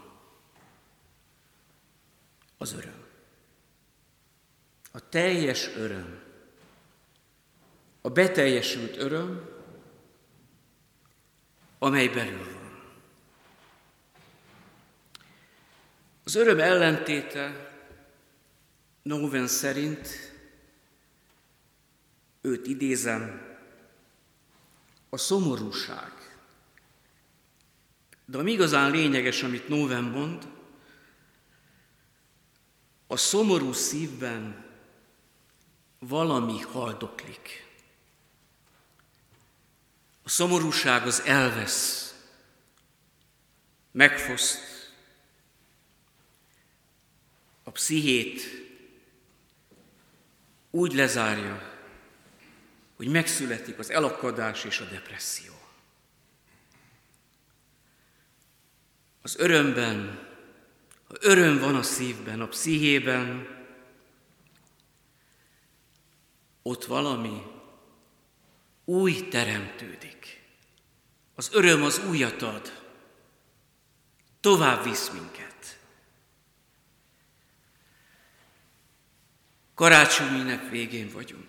Az 2.57 2.73
öröm. 2.73 3.05
A 4.91 5.09
teljes 5.09 5.67
öröm. 5.75 6.19
A 8.01 8.09
beteljesült 8.09 8.97
öröm, 8.97 9.49
amely 11.79 12.07
belül 12.07 12.53
van. 12.53 12.67
Az 16.23 16.35
öröm 16.35 16.59
ellentéte 16.59 17.71
Noven 19.01 19.47
szerint 19.47 20.07
őt 22.47 22.67
idézem, 22.67 23.45
a 25.09 25.17
szomorúság. 25.17 26.11
De 28.25 28.37
ami 28.37 28.51
igazán 28.51 28.91
lényeges, 28.91 29.43
amit 29.43 29.67
Nóven 29.67 30.03
mond, 30.03 30.47
a 33.07 33.17
szomorú 33.17 33.71
szívben 33.73 34.65
valami 35.99 36.61
haldoklik. 36.61 37.65
A 40.23 40.29
szomorúság 40.29 41.05
az 41.05 41.21
elvesz, 41.21 42.15
megfoszt, 43.91 44.59
a 47.63 47.71
pszichét 47.71 48.41
úgy 50.71 50.93
lezárja, 50.93 51.66
hogy 52.97 53.07
megszületik 53.07 53.79
az 53.79 53.89
elakadás 53.89 54.63
és 54.63 54.79
a 54.79 54.85
depresszió. 54.85 55.53
Az 59.21 59.35
örömben, 59.39 60.27
ha 61.07 61.15
öröm 61.19 61.59
van 61.59 61.75
a 61.75 61.83
szívben, 61.83 62.41
a 62.41 62.47
pszichében, 62.47 63.55
ott 66.61 66.85
valami 66.85 67.43
új 68.85 69.27
teremtődik. 69.27 70.43
Az 71.35 71.49
öröm 71.53 71.83
az 71.83 71.99
újat 71.99 72.41
ad, 72.41 72.83
tovább 74.39 74.83
visz 74.83 75.09
minket. 75.09 75.79
Karácsonyi 79.75 80.39
ünnep 80.39 80.69
végén 80.69 81.09
vagyunk. 81.11 81.46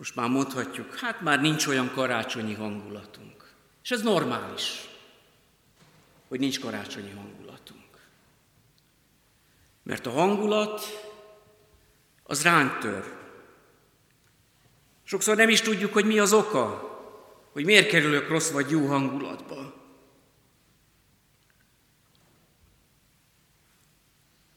Most 0.00 0.14
már 0.14 0.28
mondhatjuk, 0.28 0.98
hát 0.98 1.20
már 1.20 1.40
nincs 1.40 1.66
olyan 1.66 1.90
karácsonyi 1.90 2.54
hangulatunk. 2.54 3.52
És 3.82 3.90
ez 3.90 4.02
normális, 4.02 4.88
hogy 6.28 6.38
nincs 6.38 6.60
karácsonyi 6.60 7.10
hangulatunk. 7.10 8.08
Mert 9.82 10.06
a 10.06 10.10
hangulat 10.10 10.82
az 12.22 12.42
ránk 12.42 12.78
tör. 12.78 13.18
Sokszor 15.02 15.36
nem 15.36 15.48
is 15.48 15.60
tudjuk, 15.60 15.92
hogy 15.92 16.04
mi 16.04 16.18
az 16.18 16.32
oka, 16.32 16.90
hogy 17.52 17.64
miért 17.64 17.88
kerülök 17.88 18.28
rossz 18.28 18.50
vagy 18.50 18.70
jó 18.70 18.86
hangulatba. 18.86 19.74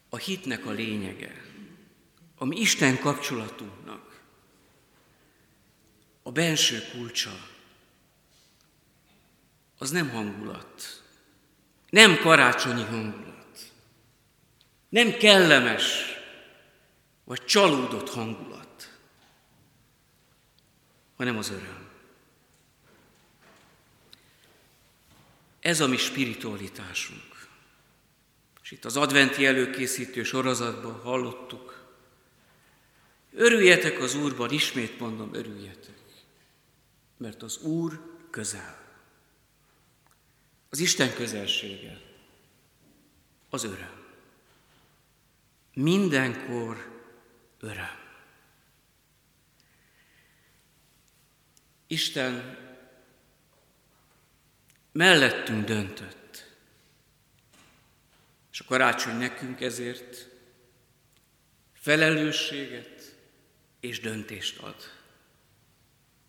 A 0.10 0.18
hitnek 0.18 0.66
a 0.66 0.72
lényege, 0.72 1.42
ami 2.38 2.60
Isten 2.60 3.00
kapcsolatunknak, 3.00 3.83
a 6.24 6.32
benső 6.32 6.84
kulcsa 6.92 7.52
az 9.78 9.92
nem 9.92 10.10
hangulat. 10.10 11.04
Nem 11.90 12.18
karácsonyi 12.18 12.84
hangulat. 12.84 13.72
Nem 14.90 15.18
kellemes 15.18 16.14
vagy 17.24 17.46
csalódott 17.46 18.10
hangulat, 18.10 18.98
hanem 21.16 21.38
az 21.38 21.50
öröm. 21.50 21.90
Ez 25.60 25.80
a 25.80 25.88
mi 25.88 25.98
spiritualitásunk. 25.98 27.48
És 28.64 28.72
itt 28.72 28.86
az 28.86 28.98
adventi 28.98 29.46
előkészítő 29.46 30.24
sorozatban 30.24 31.00
hallottuk, 31.02 31.86
örüljetek 33.32 34.00
az 34.00 34.16
Úrban, 34.16 34.52
ismét 34.52 35.00
mondom, 35.00 35.34
örüljetek, 35.34 35.93
mert 37.24 37.44
az 37.44 37.58
Úr 37.58 38.02
közel. 38.30 38.82
Az 40.70 40.80
Isten 40.80 41.14
közelsége, 41.14 42.02
az 43.50 43.64
öröm. 43.64 44.06
Mindenkor 45.74 47.02
öröm. 47.60 48.02
Isten 51.88 52.58
mellettünk 54.92 55.66
döntött, 55.66 56.52
és 58.52 58.60
a 58.60 58.66
karácsony 58.66 59.18
nekünk 59.18 59.62
ezért 59.62 60.28
felelősséget 61.74 63.16
és 63.80 64.00
döntést 64.00 64.60
ad, 64.60 65.03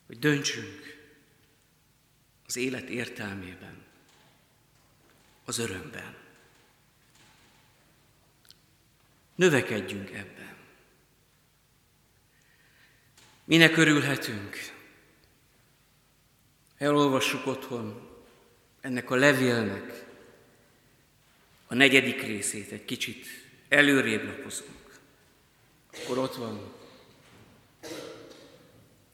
hogy 0.06 0.18
döntsünk 0.18 1.08
az 2.46 2.56
élet 2.56 2.88
értelmében, 2.88 3.82
az 5.44 5.58
örömben. 5.58 6.16
Növekedjünk 9.34 10.10
ebben. 10.10 10.56
Minek 13.44 13.76
örülhetünk? 13.76 14.56
Elolvassuk 16.76 17.46
otthon 17.46 18.10
ennek 18.80 19.10
a 19.10 19.14
levélnek 19.14 20.04
a 21.66 21.74
negyedik 21.74 22.22
részét, 22.22 22.72
egy 22.72 22.84
kicsit 22.84 23.26
előrébb 23.68 24.24
lapozunk. 24.24 24.98
Akkor 25.92 26.18
ott 26.18 26.34
van 26.34 26.72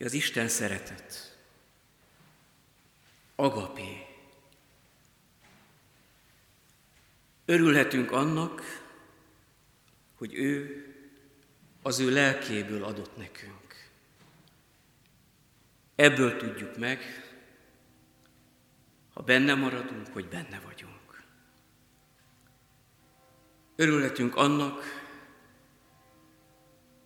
az 0.05 0.13
Isten 0.13 0.49
szeretet, 0.49 1.39
agapé. 3.35 4.07
Örülhetünk 7.45 8.13
annak, 8.13 8.63
hogy 10.15 10.35
ő 10.35 10.85
az 11.83 11.99
ő 11.99 12.11
lelkéből 12.11 12.85
adott 12.85 13.17
nekünk. 13.17 13.91
Ebből 15.95 16.37
tudjuk 16.37 16.77
meg, 16.77 17.01
ha 19.13 19.23
benne 19.23 19.55
maradunk, 19.55 20.07
hogy 20.07 20.29
benne 20.29 20.61
vagyunk. 20.65 21.23
Örülhetünk 23.77 24.37
annak, 24.37 24.83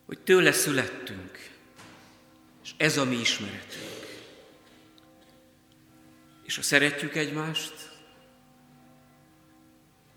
hogy 0.05 0.19
tőle 0.21 0.53
születtünk, 0.53 1.34
és 2.65 2.75
ez 2.77 2.97
a 2.97 3.05
mi 3.05 3.17
ismeretünk. 3.17 4.05
És 6.43 6.57
ha 6.57 6.63
szeretjük 6.63 7.15
egymást, 7.15 7.75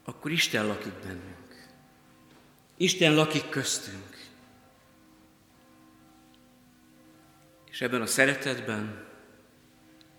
akkor 0.03 0.31
Isten 0.31 0.67
lakik 0.67 0.93
bennünk. 0.93 1.67
Isten 2.77 3.13
lakik 3.13 3.49
köztünk. 3.49 4.29
És 7.69 7.81
ebben 7.81 8.01
a 8.01 8.05
szeretetben 8.05 9.05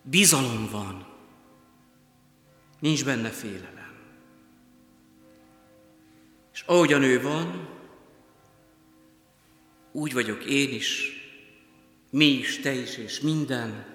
bizalom 0.03 0.69
van, 0.71 1.07
nincs 2.79 3.05
benne 3.05 3.29
félelem. 3.29 3.97
És 6.53 6.61
ahogyan 6.67 7.03
ő 7.03 7.23
van, 7.23 7.69
úgy 9.93 10.13
vagyok 10.13 10.45
én 10.45 10.75
is, 10.75 11.18
mi 12.11 12.25
is, 12.25 12.61
te 12.61 12.73
is, 12.73 12.97
és 12.97 13.21
minden 13.21 13.87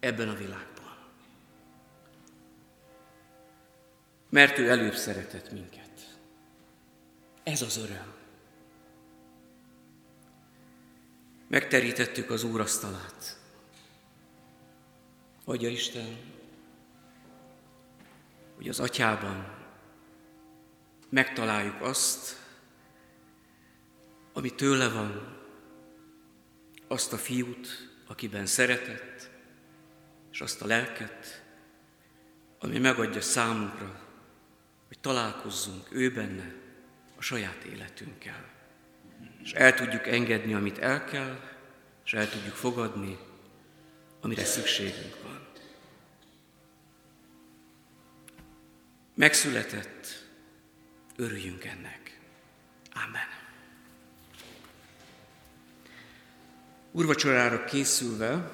ebben 0.00 0.28
a 0.28 0.34
világban. 0.34 0.96
Mert 4.28 4.58
ő 4.58 4.68
előbb 4.70 4.94
szeretett 4.94 5.52
minket. 5.52 6.18
Ez 7.42 7.62
az 7.62 7.76
öröm. 7.76 8.12
Megterítettük 11.48 12.30
az 12.30 12.44
úrasztalát. 12.44 13.38
Adja 15.44 15.68
Isten, 15.68 16.16
hogy 18.56 18.68
az 18.68 18.80
atyában 18.80 19.56
megtaláljuk 21.08 21.80
azt, 21.80 22.36
ami 24.32 24.54
tőle 24.54 24.88
van, 24.88 25.37
azt 26.88 27.12
a 27.12 27.16
fiút, 27.16 27.90
akiben 28.06 28.46
szeretett, 28.46 29.30
és 30.32 30.40
azt 30.40 30.62
a 30.62 30.66
lelket, 30.66 31.44
ami 32.58 32.78
megadja 32.78 33.20
számunkra, 33.20 34.00
hogy 34.88 34.98
találkozzunk 34.98 35.86
ő 35.90 36.12
benne 36.12 36.54
a 37.16 37.22
saját 37.22 37.64
életünkkel 37.64 38.56
és 39.48 39.54
el 39.54 39.74
tudjuk 39.74 40.06
engedni, 40.06 40.54
amit 40.54 40.78
el 40.78 41.04
kell, 41.04 41.40
és 42.04 42.12
el 42.12 42.28
tudjuk 42.28 42.54
fogadni, 42.54 43.18
amire 44.20 44.44
szükségünk 44.44 45.22
van. 45.22 45.46
Megszületett, 49.14 50.06
örüljünk 51.16 51.64
ennek. 51.64 52.20
Amen. 52.92 53.37
Urvacsorára 56.98 57.64
készülve 57.64 58.50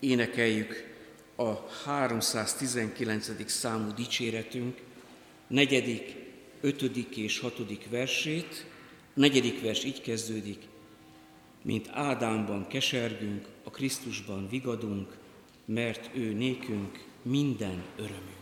énekeljük 0.00 0.94
a 1.36 1.52
319. 1.84 3.50
számú 3.50 3.92
dicséretünk 3.94 4.80
negyedik, 5.46 6.14
ötödik 6.60 7.16
és 7.16 7.38
hatodik 7.38 7.90
versét, 7.90 8.66
a 9.14 9.20
negyedik 9.20 9.62
vers 9.62 9.84
így 9.84 10.00
kezdődik, 10.00 10.62
mint 11.62 11.88
Ádámban 11.92 12.66
kesergünk, 12.66 13.46
a 13.64 13.70
Krisztusban 13.70 14.48
vigadunk, 14.48 15.16
mert 15.64 16.10
ő 16.14 16.32
nékünk 16.32 17.04
minden 17.22 17.82
örömünk. 17.96 18.41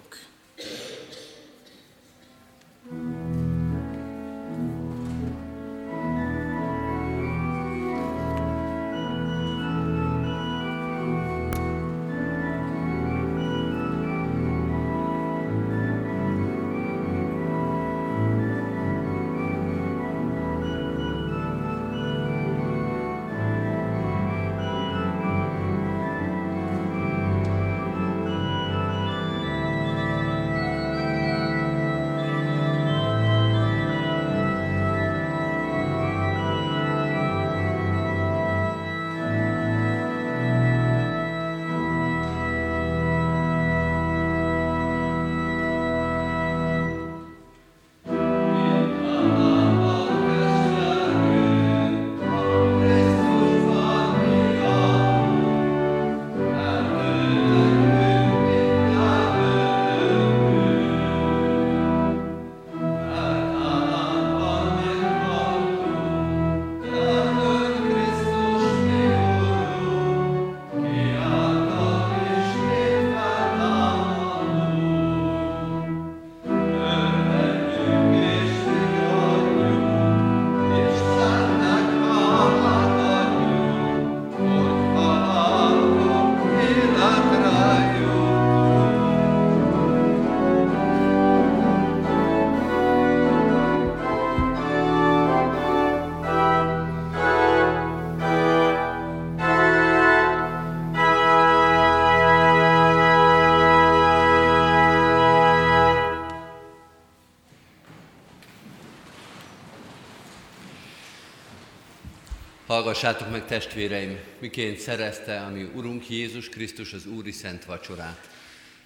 Hallgassátok 112.81 113.31
meg 113.31 113.47
testvéreim, 113.47 114.19
miként 114.39 114.79
szerezte 114.79 115.41
a 115.41 115.51
mi 115.51 115.63
Urunk 115.63 116.09
Jézus 116.09 116.49
Krisztus 116.49 116.93
az 116.93 117.07
Úri 117.07 117.31
Szent 117.31 117.65
Vacsorát. 117.65 118.29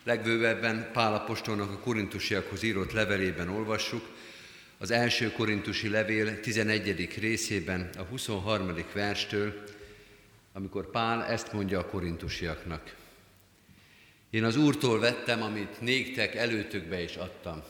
Legbővebben 0.04 0.90
Pálapostolnak 0.92 1.70
a 1.70 1.78
korintusiakhoz 1.78 2.62
írott 2.62 2.92
levelében 2.92 3.48
olvassuk, 3.48 4.08
az 4.78 4.90
első 4.90 5.32
korintusi 5.32 5.88
levél 5.88 6.40
11. 6.40 7.08
részében, 7.20 7.90
a 7.98 8.02
23. 8.02 8.74
verstől, 8.92 9.62
amikor 10.52 10.90
Pál 10.90 11.24
ezt 11.24 11.52
mondja 11.52 11.78
a 11.78 11.86
korintusiaknak. 11.86 12.94
Én 14.30 14.44
az 14.44 14.56
Úrtól 14.56 14.98
vettem, 14.98 15.42
amit 15.42 15.80
néktek 15.80 16.34
előtökbe 16.34 17.02
is 17.02 17.16
adtam, 17.16 17.62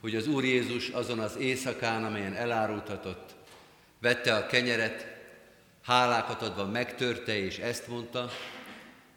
hogy 0.00 0.16
az 0.16 0.26
Úr 0.26 0.44
Jézus 0.44 0.88
azon 0.88 1.18
az 1.18 1.36
éjszakán, 1.36 2.04
amelyen 2.04 2.34
elárultatott, 2.34 3.34
vette 4.00 4.34
a 4.34 4.46
kenyeret, 4.46 5.11
hálákat 5.82 6.42
adva 6.42 6.66
megtörte, 6.66 7.36
és 7.36 7.58
ezt 7.58 7.88
mondta, 7.88 8.30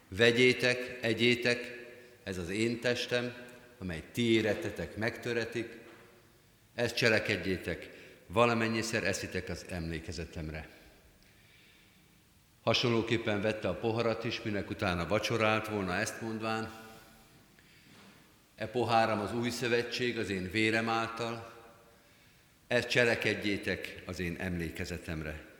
vegyétek, 0.08 0.98
egyétek, 1.00 1.86
ez 2.24 2.38
az 2.38 2.48
én 2.48 2.80
testem, 2.80 3.34
amely 3.78 4.02
ti 4.12 4.30
éretetek 4.30 4.96
megtöretik, 4.96 5.78
ezt 6.74 6.96
cselekedjétek, 6.96 7.90
valamennyiszer 8.26 9.04
eszitek 9.04 9.48
az 9.48 9.64
emlékezetemre. 9.68 10.68
Hasonlóképpen 12.62 13.40
vette 13.40 13.68
a 13.68 13.74
poharat 13.74 14.24
is, 14.24 14.42
minek 14.42 14.70
utána 14.70 15.06
vacsorált 15.06 15.68
volna 15.68 15.94
ezt 15.94 16.20
mondván, 16.20 16.84
e 18.56 18.66
poháram 18.66 19.20
az 19.20 19.34
új 19.34 19.50
szövetség 19.50 20.18
az 20.18 20.30
én 20.30 20.50
vérem 20.50 20.88
által, 20.88 21.52
ezt 22.66 22.88
cselekedjétek 22.88 24.02
az 24.06 24.20
én 24.20 24.36
emlékezetemre. 24.38 25.55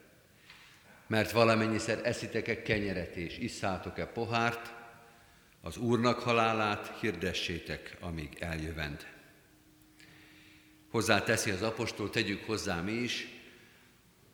Mert 1.07 1.31
valamennyiszer 1.31 2.01
eszitek-e 2.05 2.63
kenyeret 2.63 3.17
és 3.17 3.39
isszátok-e 3.39 4.07
pohárt, 4.07 4.75
az 5.61 5.77
Úrnak 5.77 6.19
halálát 6.19 6.99
hirdessétek, 7.01 7.97
amíg 8.01 8.37
eljövend. 8.39 9.07
Hozzá 10.91 11.23
teszi 11.23 11.51
az 11.51 11.63
apostol, 11.63 12.11
tegyük 12.11 12.45
hozzá 12.45 12.81
mi 12.81 12.93
is, 12.93 13.29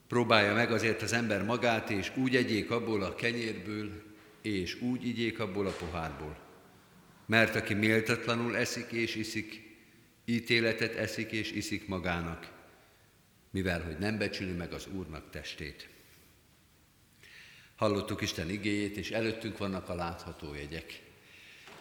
próbálja 0.08 0.54
meg 0.54 0.72
azért 0.72 1.02
az 1.02 1.12
ember 1.12 1.44
magát, 1.44 1.90
és 1.90 2.12
úgy 2.16 2.36
egyék 2.36 2.70
abból 2.70 3.02
a 3.02 3.14
kenyérből, 3.14 4.02
és 4.42 4.80
úgy 4.80 5.06
igyék 5.06 5.38
abból 5.38 5.66
a 5.66 5.72
pohárból. 5.72 6.38
Mert 7.26 7.54
aki 7.54 7.74
méltatlanul 7.74 8.56
eszik 8.56 8.90
és 8.90 9.14
iszik, 9.14 9.76
ítéletet 10.24 10.94
eszik 10.94 11.30
és 11.30 11.52
iszik 11.52 11.88
magának, 11.88 12.50
mivel 13.50 13.82
hogy 13.82 13.98
nem 13.98 14.18
becsüli 14.18 14.52
meg 14.52 14.72
az 14.72 14.86
Úrnak 14.86 15.30
testét. 15.30 15.88
Hallottuk 17.82 18.20
Isten 18.20 18.50
igéjét, 18.50 18.96
és 18.96 19.10
előttünk 19.10 19.58
vannak 19.58 19.88
a 19.88 19.94
látható 19.94 20.54
jegyek. 20.54 21.00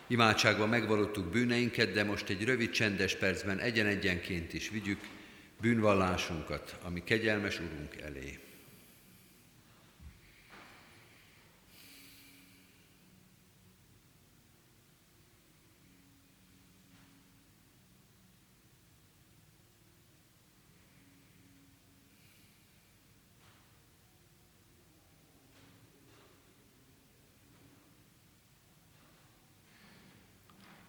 Imádságban 0.07 0.69
megvalottuk 0.69 1.25
bűneinket, 1.25 1.91
de 1.91 2.03
most 2.03 2.29
egy 2.29 2.43
rövid 2.43 2.69
csendes 2.69 3.15
percben 3.15 3.59
egyen-egyenként 3.59 4.53
is 4.53 4.69
vigyük 4.69 4.99
bűnvallásunkat, 5.59 6.77
ami 6.83 7.03
kegyelmes 7.03 7.59
Urunk 7.59 7.95
elé. 7.95 8.39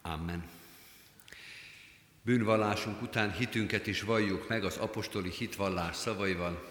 Amen. 0.03 0.45
Bűnvallásunk 2.23 3.03
után 3.03 3.33
hitünket 3.33 3.87
is 3.87 4.03
valljuk 4.03 4.49
meg 4.49 4.65
az 4.65 4.77
apostoli 4.77 5.31
hitvallás 5.31 5.97
szavaival. 5.97 6.71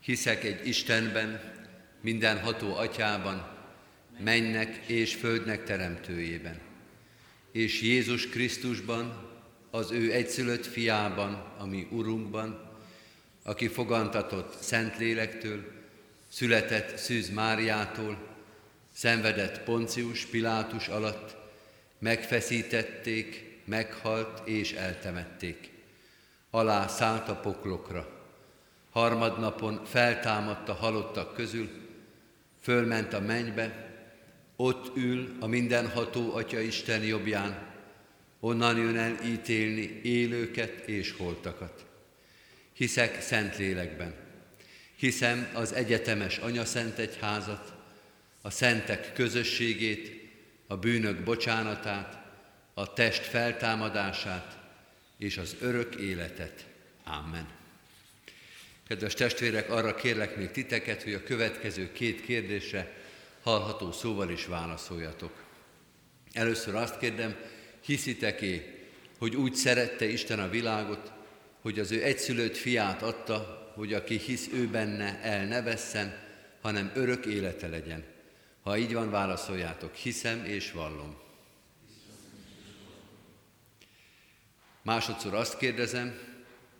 Hiszek 0.00 0.44
egy 0.44 0.66
Istenben, 0.66 1.56
mindenható 2.00 2.76
atyában, 2.76 3.48
mennek 4.18 4.76
és 4.86 5.14
földnek 5.14 5.64
teremtőjében, 5.64 6.58
és 7.52 7.82
Jézus 7.82 8.28
Krisztusban, 8.28 9.26
az 9.70 9.90
ő 9.90 10.12
egyszülött 10.12 10.66
fiában, 10.66 11.32
ami 11.58 11.86
Urunkban, 11.90 12.70
aki 13.42 13.68
fogantatott 13.68 14.62
Szentlélektől, 14.62 15.72
született 16.30 16.96
Szűz 16.96 17.30
Máriától, 17.30 18.18
szenvedett 18.94 19.62
Poncius 19.62 20.24
Pilátus 20.24 20.88
alatt, 20.88 21.37
megfeszítették, 21.98 23.60
meghalt 23.64 24.48
és 24.48 24.72
eltemették. 24.72 25.70
Alá 26.50 26.86
szállt 26.86 27.28
a 27.28 27.36
poklokra. 27.36 28.16
Harmadnapon 28.90 29.84
feltámadt 29.84 30.68
a 30.68 30.72
halottak 30.72 31.34
közül, 31.34 31.70
fölment 32.60 33.12
a 33.12 33.20
mennybe, 33.20 33.92
ott 34.56 34.96
ül 34.96 35.36
a 35.40 35.46
mindenható 35.46 36.34
Atya 36.34 36.60
Isten 36.60 37.02
jobbján, 37.02 37.66
onnan 38.40 38.76
jön 38.76 38.96
el 38.96 39.18
ítélni 39.24 40.00
élőket 40.02 40.88
és 40.88 41.12
holtakat. 41.12 41.84
Hiszek 42.72 43.20
szent 43.20 43.56
lélekben, 43.56 44.14
hiszem 44.96 45.48
az 45.54 45.72
egyetemes 45.72 46.38
Anya 46.38 46.64
Szent 46.64 46.98
Egyházat, 46.98 47.72
a 48.42 48.50
szentek 48.50 49.12
közösségét, 49.12 50.17
a 50.70 50.76
bűnök 50.76 51.22
bocsánatát, 51.22 52.18
a 52.74 52.92
test 52.92 53.22
feltámadását 53.22 54.58
és 55.16 55.38
az 55.38 55.56
örök 55.60 55.94
életet. 55.94 56.66
Amen. 57.04 57.48
Kedves 58.88 59.14
testvérek, 59.14 59.70
arra 59.70 59.94
kérlek 59.94 60.36
még 60.36 60.50
titeket, 60.50 61.02
hogy 61.02 61.12
a 61.12 61.22
következő 61.22 61.92
két 61.92 62.24
kérdésre 62.24 62.92
hallható 63.42 63.92
szóval 63.92 64.30
is 64.30 64.46
válaszoljatok. 64.46 65.44
Először 66.32 66.74
azt 66.74 66.98
kérdem, 66.98 67.36
hiszitek-é, 67.80 68.86
hogy 69.18 69.36
úgy 69.36 69.54
szerette 69.54 70.04
Isten 70.04 70.38
a 70.38 70.48
világot, 70.48 71.12
hogy 71.60 71.78
az 71.78 71.90
ő 71.90 72.02
egyszülött 72.02 72.56
fiát 72.56 73.02
adta, 73.02 73.72
hogy 73.74 73.94
aki 73.94 74.18
hisz 74.18 74.48
ő 74.52 74.68
benne, 74.68 75.20
el 75.22 75.46
ne 75.46 75.62
vesszen, 75.62 76.18
hanem 76.60 76.90
örök 76.94 77.26
élete 77.26 77.68
legyen. 77.68 78.04
Ha 78.68 78.78
így 78.78 78.92
van, 78.92 79.10
válaszoljátok, 79.10 79.94
hiszem 79.94 80.44
és 80.44 80.72
vallom. 80.72 81.16
Másodszor 84.82 85.34
azt 85.34 85.58
kérdezem, 85.58 86.18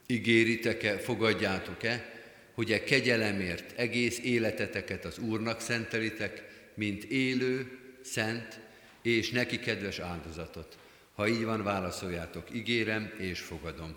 ígéritek-e, 0.06 0.98
fogadjátok-e, 0.98 2.12
hogy 2.54 2.72
e 2.72 2.84
kegyelemért 2.84 3.78
egész 3.78 4.18
életeteket 4.18 5.04
az 5.04 5.18
Úrnak 5.18 5.60
szentelitek, 5.60 6.44
mint 6.74 7.04
élő, 7.04 7.78
szent 8.02 8.60
és 9.02 9.30
neki 9.30 9.58
kedves 9.58 9.98
áldozatot. 9.98 10.78
Ha 11.14 11.28
így 11.28 11.44
van, 11.44 11.62
válaszoljátok, 11.62 12.54
ígérem 12.54 13.14
és 13.18 13.40
fogadom. 13.40 13.96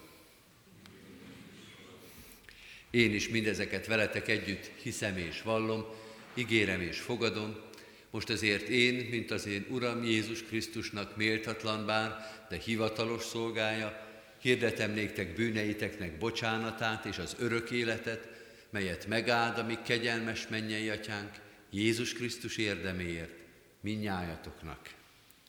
Én 2.90 3.14
is 3.14 3.30
mindezeket 3.30 3.88
veletek 3.88 4.28
együtt 4.28 4.72
hiszem 4.82 5.18
és 5.18 5.42
vallom, 5.42 5.86
ígérem 6.34 6.82
és 6.82 7.00
fogadom, 7.00 7.70
most 8.12 8.30
azért 8.30 8.68
én, 8.68 9.08
mint 9.10 9.32
az 9.32 9.46
én 9.46 9.66
Uram 9.70 10.04
Jézus 10.04 10.44
Krisztusnak 10.44 11.16
méltatlan 11.16 11.86
bár, 11.86 12.16
de 12.50 12.58
hivatalos 12.58 13.24
szolgája, 13.24 14.08
hirdetem 14.42 14.92
néktek 14.92 15.36
bűneiteknek 15.36 16.18
bocsánatát 16.18 17.06
és 17.06 17.18
az 17.18 17.36
örök 17.40 17.72
életet, 17.72 18.30
melyet 18.70 19.08
megáld 19.08 19.58
a 19.58 19.82
kegyelmes 19.84 20.48
mennyei 20.48 20.90
atyánk, 20.90 21.32
Jézus 21.70 22.14
Krisztus 22.14 22.58
érdeméért, 22.58 23.34
minnyájatoknak. 23.82 24.90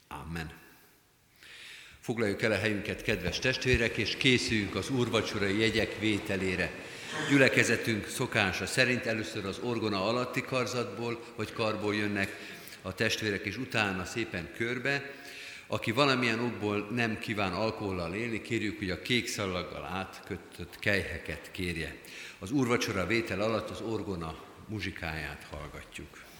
Amen. 0.09 0.53
Foglaljuk 2.01 2.43
el 2.43 2.53
a 2.53 2.59
helyünket, 2.59 3.03
kedves 3.03 3.39
testvérek, 3.39 3.97
és 3.97 4.17
készüljünk 4.17 4.75
az 4.75 4.91
úrvacsorai 4.91 5.59
jegyek 5.59 5.99
vételére. 5.99 6.73
Gyülekezetünk 7.29 8.09
szokása 8.09 8.67
szerint 8.67 9.07
először 9.07 9.45
az 9.45 9.59
orgona 9.59 10.05
alatti 10.05 10.43
karzatból 10.43 11.25
vagy 11.37 11.53
karból 11.53 11.95
jönnek 11.95 12.37
a 12.83 12.95
testvérek, 12.95 13.45
és 13.45 13.57
utána 13.57 14.05
szépen 14.05 14.49
körbe. 14.57 15.11
Aki 15.67 15.93
valamilyen 15.93 16.39
okból 16.39 16.89
nem 16.91 17.19
kíván 17.19 17.53
alkohollal 17.53 18.15
élni, 18.15 18.43
kérjük, 18.43 18.79
hogy 18.79 18.91
a 18.91 19.03
kék 19.03 19.29
szalaggal 19.29 19.85
átkötött 19.85 20.79
kejheket 20.79 21.51
kérje. 21.51 21.97
Az 22.39 22.51
úrvacsora 22.51 23.07
vétel 23.07 23.41
alatt 23.41 23.71
az 23.71 23.81
orgona 23.81 24.37
muzsikáját 24.69 25.47
hallgatjuk. 25.51 26.32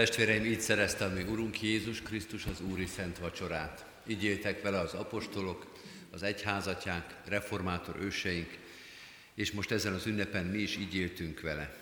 Testvéreim, 0.00 0.44
így 0.44 0.60
szerezte 0.60 1.04
a 1.04 1.12
mi 1.12 1.22
Urunk 1.22 1.62
Jézus 1.62 2.02
Krisztus 2.02 2.46
az 2.46 2.60
Úri 2.60 2.86
Szent 2.86 3.18
Vacsorát. 3.18 3.84
Így 4.06 4.24
éltek 4.24 4.62
vele 4.62 4.78
az 4.78 4.92
apostolok, 4.92 5.72
az 6.10 6.22
egyházatják, 6.22 7.14
reformátor 7.24 7.96
őseink, 8.00 8.58
és 9.34 9.52
most 9.52 9.70
ezen 9.70 9.92
az 9.92 10.06
ünnepen 10.06 10.46
mi 10.46 10.58
is 10.58 10.76
így 10.76 10.94
éltünk 10.94 11.40
vele. 11.40 11.76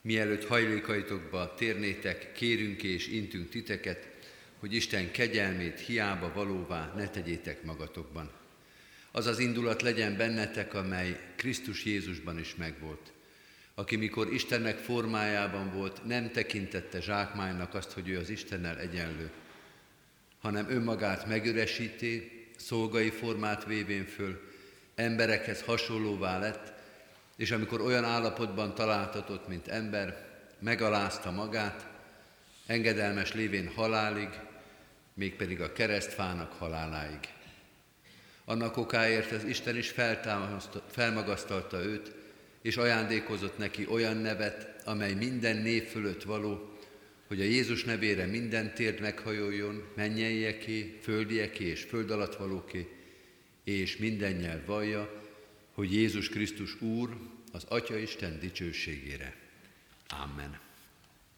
Mielőtt 0.00 0.46
hajlékaitokba 0.46 1.54
térnétek, 1.54 2.32
kérünk 2.32 2.82
és 2.82 3.06
intünk 3.06 3.48
titeket, 3.48 4.08
hogy 4.58 4.74
Isten 4.74 5.10
kegyelmét 5.10 5.80
hiába 5.80 6.32
valóvá 6.32 6.92
ne 6.96 7.08
tegyétek 7.08 7.62
magatokban. 7.62 8.30
Az 9.10 9.26
az 9.26 9.38
indulat 9.38 9.82
legyen 9.82 10.16
bennetek, 10.16 10.74
amely 10.74 11.20
Krisztus 11.36 11.84
Jézusban 11.84 12.38
is 12.38 12.54
megvolt 12.54 13.14
aki 13.78 13.96
mikor 13.96 14.32
Istennek 14.32 14.78
formájában 14.78 15.72
volt, 15.72 16.04
nem 16.04 16.30
tekintette 16.30 17.00
zsákmánynak 17.00 17.74
azt, 17.74 17.92
hogy 17.92 18.08
ő 18.08 18.18
az 18.18 18.28
Istennel 18.28 18.78
egyenlő, 18.78 19.30
hanem 20.40 20.70
önmagát 20.70 21.26
megüresíti, 21.26 22.30
szolgai 22.56 23.10
formát 23.10 23.64
vévén 23.64 24.04
föl, 24.04 24.40
emberekhez 24.94 25.62
hasonlóvá 25.62 26.38
lett, 26.38 26.72
és 27.36 27.50
amikor 27.50 27.80
olyan 27.80 28.04
állapotban 28.04 28.74
találtatott, 28.74 29.48
mint 29.48 29.68
ember, 29.68 30.26
megalázta 30.58 31.30
magát, 31.30 31.86
engedelmes 32.66 33.32
lévén 33.32 33.72
halálig, 33.74 34.28
mégpedig 35.14 35.60
a 35.60 35.72
keresztfának 35.72 36.52
haláláig. 36.52 37.20
Annak 38.44 38.76
okáért 38.76 39.32
az 39.32 39.44
Isten 39.44 39.76
is 39.76 39.94
felmagasztalta 40.90 41.84
őt, 41.84 42.14
és 42.66 42.76
ajándékozott 42.76 43.58
neki 43.58 43.86
olyan 43.88 44.16
nevet, 44.16 44.82
amely 44.84 45.14
minden 45.14 45.56
név 45.56 45.84
fölött 45.84 46.22
való, 46.22 46.78
hogy 47.26 47.40
a 47.40 47.44
Jézus 47.44 47.84
nevére 47.84 48.26
minden 48.26 48.74
térd 48.74 49.00
meghajoljon, 49.00 49.82
mennyeieké, 49.94 50.98
földieké 51.02 51.64
és 51.64 51.82
föld 51.82 52.10
alatt 52.10 52.36
valóké, 52.36 52.88
és 53.64 53.96
minden 53.96 54.32
nyelv 54.32 54.64
vallja, 54.64 55.22
hogy 55.72 55.92
Jézus 55.92 56.28
Krisztus 56.28 56.80
Úr 56.80 57.16
az 57.52 57.64
Atya 57.68 57.96
Isten 57.96 58.38
dicsőségére. 58.40 59.36
Amen. 60.08 60.58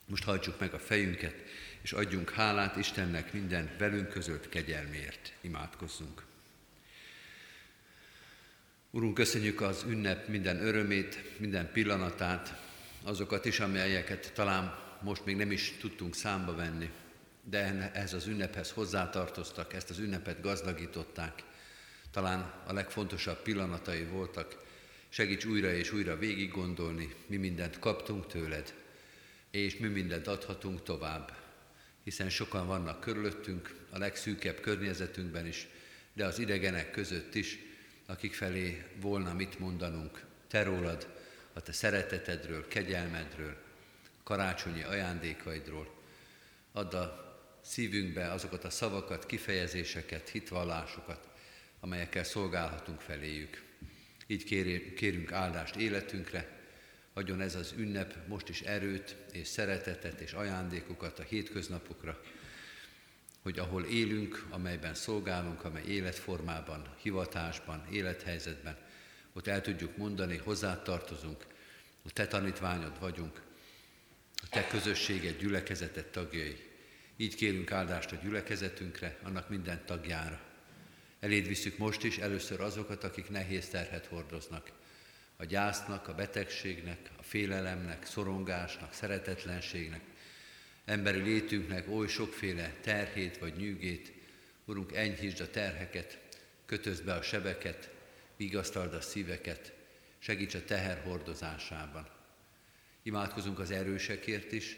Most 0.07 0.25
hajtsuk 0.25 0.59
meg 0.61 0.75
a 0.75 0.79
fejünket, 0.79 1.35
és 1.83 1.93
adjunk 1.93 2.31
hálát 2.31 2.77
Istennek 2.77 3.33
minden 3.33 3.71
velünk 3.79 4.09
közölt 4.09 4.49
kegyelmért. 4.49 5.33
Imádkozzunk. 5.41 6.28
Urunk, 8.99 9.15
köszönjük 9.15 9.61
az 9.61 9.85
ünnep 9.89 10.29
minden 10.29 10.67
örömét, 10.67 11.39
minden 11.39 11.73
pillanatát, 11.73 12.63
azokat 13.03 13.45
is, 13.45 13.61
amelyeket 13.61 14.33
talán 14.35 14.79
most 15.03 15.25
még 15.25 15.37
nem 15.37 15.51
is 15.51 15.73
tudtunk 15.81 16.15
számba 16.15 16.55
venni, 16.55 16.91
de 17.43 17.91
ehhez 17.95 18.13
az 18.13 18.27
ünnephez 18.27 18.71
hozzátartoztak, 18.71 19.75
ezt 19.75 19.91
az 19.91 19.99
ünnepet 19.99 20.41
gazdagították. 20.41 21.43
Talán 22.11 22.53
a 22.67 22.73
legfontosabb 22.73 23.43
pillanatai 23.43 24.05
voltak. 24.05 24.65
Segíts 25.09 25.45
újra 25.45 25.73
és 25.73 25.93
újra 25.93 26.19
végig 26.19 26.51
gondolni, 26.51 27.15
mi 27.27 27.37
mindent 27.37 27.79
kaptunk 27.79 28.27
tőled, 28.27 28.75
és 29.51 29.77
mi 29.77 29.89
mindent 29.89 30.27
adhatunk 30.27 30.83
tovább. 30.83 31.33
Hiszen 32.05 32.31
sokan 32.31 32.67
vannak 32.67 33.01
körülöttünk, 33.01 33.75
a 33.91 33.99
legszűkebb 33.99 34.61
környezetünkben 34.61 35.47
is, 35.47 35.69
de 36.13 36.25
az 36.25 36.39
idegenek 36.39 36.91
között 36.91 37.35
is, 37.35 37.67
akik 38.11 38.35
felé 38.35 38.85
volna 39.01 39.33
mit 39.33 39.59
mondanunk, 39.59 40.25
te 40.47 40.63
rólad, 40.63 41.07
a 41.53 41.61
te 41.61 41.73
szeretetedről, 41.73 42.69
kegyelmedről, 42.69 43.57
karácsonyi 44.23 44.83
ajándékaidról. 44.83 45.95
Add 46.73 46.95
a 46.95 47.37
szívünkbe 47.65 48.31
azokat 48.31 48.65
a 48.65 48.71
szavakat, 48.71 49.27
kifejezéseket, 49.27 50.29
hitvallásokat, 50.29 51.29
amelyekkel 51.81 52.25
szolgálhatunk 52.25 53.01
feléjük. 53.01 53.63
Így 54.27 54.45
kérünk 54.95 55.33
áldást 55.33 55.77
életünkre, 55.77 56.49
adjon 57.13 57.41
ez 57.41 57.55
az 57.55 57.75
ünnep 57.77 58.27
most 58.27 58.49
is 58.49 58.61
erőt 58.61 59.17
és 59.33 59.49
szeretetet 59.49 60.21
és 60.21 60.33
ajándékokat 60.33 61.19
a 61.19 61.23
hétköznapokra, 61.23 62.21
hogy 63.43 63.59
ahol 63.59 63.85
élünk, 63.85 64.47
amelyben 64.51 64.95
szolgálunk, 64.95 65.65
amely 65.65 65.85
életformában, 65.85 66.95
hivatásban, 67.03 67.87
élethelyzetben, 67.91 68.77
ott 69.33 69.47
el 69.47 69.61
tudjuk 69.61 69.97
mondani, 69.97 70.37
hozzá 70.37 70.83
tartozunk, 70.83 71.47
a 72.05 72.11
te 72.13 72.27
tanítványod 72.27 73.01
vagyunk, 73.01 73.43
a 74.43 74.49
te 74.51 74.67
közösséged, 74.67 75.39
gyülekezeted 75.39 76.05
tagjai. 76.05 76.67
Így 77.17 77.35
kérünk 77.35 77.73
áldást 77.73 78.13
a 78.13 78.17
gyülekezetünkre, 78.17 79.19
annak 79.23 79.49
minden 79.49 79.83
tagjára. 79.87 80.41
Eléd 81.21 81.47
visszük 81.47 81.79
most 81.79 82.05
is 82.05 82.19
először 82.19 82.61
azokat, 82.61 83.05
akik 83.05 83.31
nehéz 83.31 83.69
terhet 83.69 84.07
hordoznak. 84.07 84.71
A 85.37 85.45
gyásznak, 85.45 86.09
a 86.09 86.15
betegségnek, 86.15 87.11
a 87.19 87.23
félelemnek, 87.23 88.07
szorongásnak, 88.07 88.93
szeretetlenségnek, 88.93 90.01
emberi 90.89 91.21
létünknek 91.21 91.89
oly 91.91 92.07
sokféle 92.07 92.75
terhét 92.81 93.39
vagy 93.39 93.57
nyűgét. 93.57 94.13
Urunk, 94.65 94.95
enyhítsd 94.95 95.41
a 95.41 95.51
terheket, 95.51 96.19
kötözd 96.67 97.05
be 97.05 97.15
a 97.15 97.23
sebeket, 97.23 97.91
vigasztald 98.37 98.95
a 98.95 99.01
szíveket, 99.01 99.73
segíts 100.19 100.55
a 100.55 100.65
teher 100.65 101.03
hordozásában. 101.05 102.09
Imádkozunk 103.03 103.59
az 103.59 103.71
erősekért 103.71 104.53
is, 104.53 104.77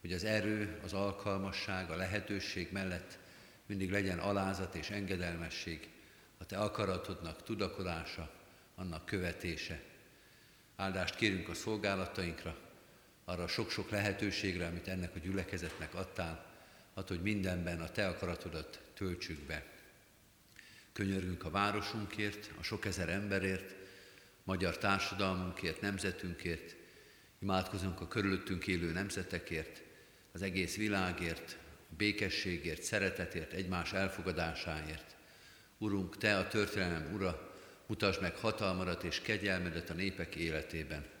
hogy 0.00 0.12
az 0.12 0.24
erő, 0.24 0.78
az 0.84 0.92
alkalmasság, 0.92 1.90
a 1.90 1.96
lehetőség 1.96 2.68
mellett 2.72 3.18
mindig 3.66 3.90
legyen 3.90 4.18
alázat 4.18 4.74
és 4.74 4.90
engedelmesség, 4.90 5.88
a 6.38 6.46
Te 6.46 6.58
akaratodnak 6.58 7.42
tudakodása, 7.42 8.30
annak 8.74 9.06
követése. 9.06 9.82
Áldást 10.76 11.16
kérünk 11.16 11.48
a 11.48 11.54
szolgálatainkra, 11.54 12.69
arra 13.30 13.46
sok-sok 13.46 13.90
lehetőségre, 13.90 14.66
amit 14.66 14.88
ennek 14.88 15.14
a 15.14 15.18
gyülekezetnek 15.18 15.94
adtál, 15.94 16.46
ad, 16.94 17.08
hogy 17.08 17.22
mindenben 17.22 17.80
a 17.80 17.90
Te 17.90 18.08
akaratodat 18.08 18.80
töltsük 18.94 19.38
be. 19.46 19.64
Könyörgünk 20.92 21.44
a 21.44 21.50
városunkért, 21.50 22.50
a 22.58 22.62
sok 22.62 22.84
ezer 22.84 23.08
emberért, 23.08 23.74
magyar 24.44 24.78
társadalmunkért, 24.78 25.80
nemzetünkért, 25.80 26.76
imádkozunk 27.38 28.00
a 28.00 28.08
körülöttünk 28.08 28.66
élő 28.66 28.92
nemzetekért, 28.92 29.82
az 30.32 30.42
egész 30.42 30.76
világért, 30.76 31.56
a 31.90 31.94
békességért, 31.96 32.82
szeretetért, 32.82 33.52
egymás 33.52 33.92
elfogadásáért. 33.92 35.16
Urunk, 35.78 36.16
Te 36.16 36.36
a 36.36 36.48
történelem 36.48 37.12
ura, 37.14 37.52
mutasd 37.86 38.20
meg 38.20 38.36
hatalmadat 38.36 39.04
és 39.04 39.20
kegyelmedet 39.20 39.90
a 39.90 39.94
népek 39.94 40.34
életében. 40.34 41.18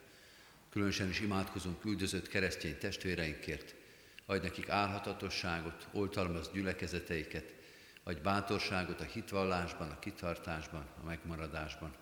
Különösen 0.70 1.08
is 1.08 1.20
imádkozunk 1.20 1.84
üldözött 1.84 2.28
keresztény 2.28 2.78
testvéreinkért, 2.78 3.74
adj 4.26 4.42
nekik 4.42 4.68
álhatatosságot, 4.68 5.88
oltalmaz 5.92 6.50
gyülekezeteiket, 6.52 7.54
adj 8.02 8.20
bátorságot 8.20 9.00
a 9.00 9.04
hitvallásban, 9.04 9.90
a 9.90 9.98
kitartásban, 9.98 10.86
a 11.00 11.04
megmaradásban. 11.04 11.94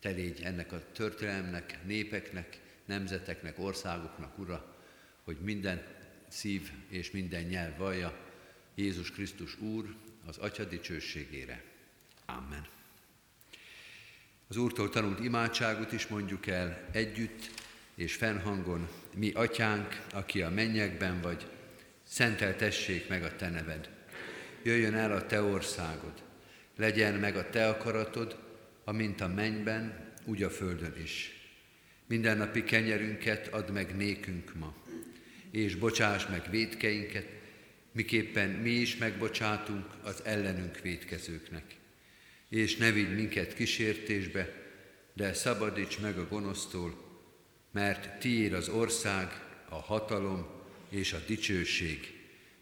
Te 0.00 0.10
légy 0.10 0.42
ennek 0.42 0.72
a 0.72 0.82
történelemnek, 0.92 1.78
népeknek, 1.84 2.60
nemzeteknek, 2.84 3.58
országoknak, 3.58 4.38
Ura, 4.38 4.76
hogy 5.24 5.36
minden 5.40 5.82
szív 6.28 6.70
és 6.88 7.10
minden 7.10 7.42
nyelv 7.42 7.76
vallja 7.76 8.18
Jézus 8.74 9.10
Krisztus 9.10 9.60
Úr 9.60 9.94
az 10.26 10.38
Atya 10.38 10.64
dicsőségére. 10.64 11.64
Amen. 12.26 12.66
Az 14.48 14.56
Úrtól 14.56 14.88
tanult 14.88 15.24
imádságot 15.24 15.92
is 15.92 16.06
mondjuk 16.06 16.46
el 16.46 16.88
együtt, 16.92 17.61
és 17.94 18.14
fennhangon, 18.14 18.88
mi 19.14 19.32
atyánk, 19.32 20.00
aki 20.12 20.42
a 20.42 20.50
mennyekben 20.50 21.20
vagy, 21.20 21.46
szenteltessék 22.02 23.08
meg 23.08 23.24
a 23.24 23.36
te 23.36 23.48
neved. 23.48 23.88
Jöjjön 24.62 24.94
el 24.94 25.12
a 25.12 25.26
te 25.26 25.42
országod, 25.42 26.22
legyen 26.76 27.14
meg 27.14 27.36
a 27.36 27.50
te 27.50 27.68
akaratod, 27.68 28.38
amint 28.84 29.20
a 29.20 29.28
mennyben, 29.28 30.12
úgy 30.24 30.42
a 30.42 30.50
földön 30.50 30.94
is. 31.02 31.40
Mindennapi 32.06 32.64
kenyerünket 32.64 33.48
add 33.48 33.70
meg 33.70 33.96
nékünk 33.96 34.54
ma, 34.54 34.74
és 35.50 35.74
bocsáss 35.74 36.26
meg 36.26 36.50
védkeinket, 36.50 37.26
miképpen 37.92 38.50
mi 38.50 38.70
is 38.70 38.96
megbocsátunk 38.96 39.86
az 40.02 40.24
ellenünk 40.24 40.80
védkezőknek. 40.80 41.64
És 42.48 42.76
ne 42.76 42.90
vigy 42.90 43.14
minket 43.14 43.54
kísértésbe, 43.54 44.52
de 45.14 45.32
szabadíts 45.32 45.98
meg 46.00 46.18
a 46.18 46.28
gonosztól, 46.28 47.11
mert 47.72 48.18
tiéd 48.18 48.52
az 48.52 48.68
ország, 48.68 49.40
a 49.68 49.74
hatalom 49.74 50.46
és 50.88 51.12
a 51.12 51.18
dicsőség 51.26 52.20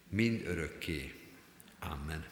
mind 0.09 0.45
örökké. 0.45 1.13
Amen. 1.79 2.25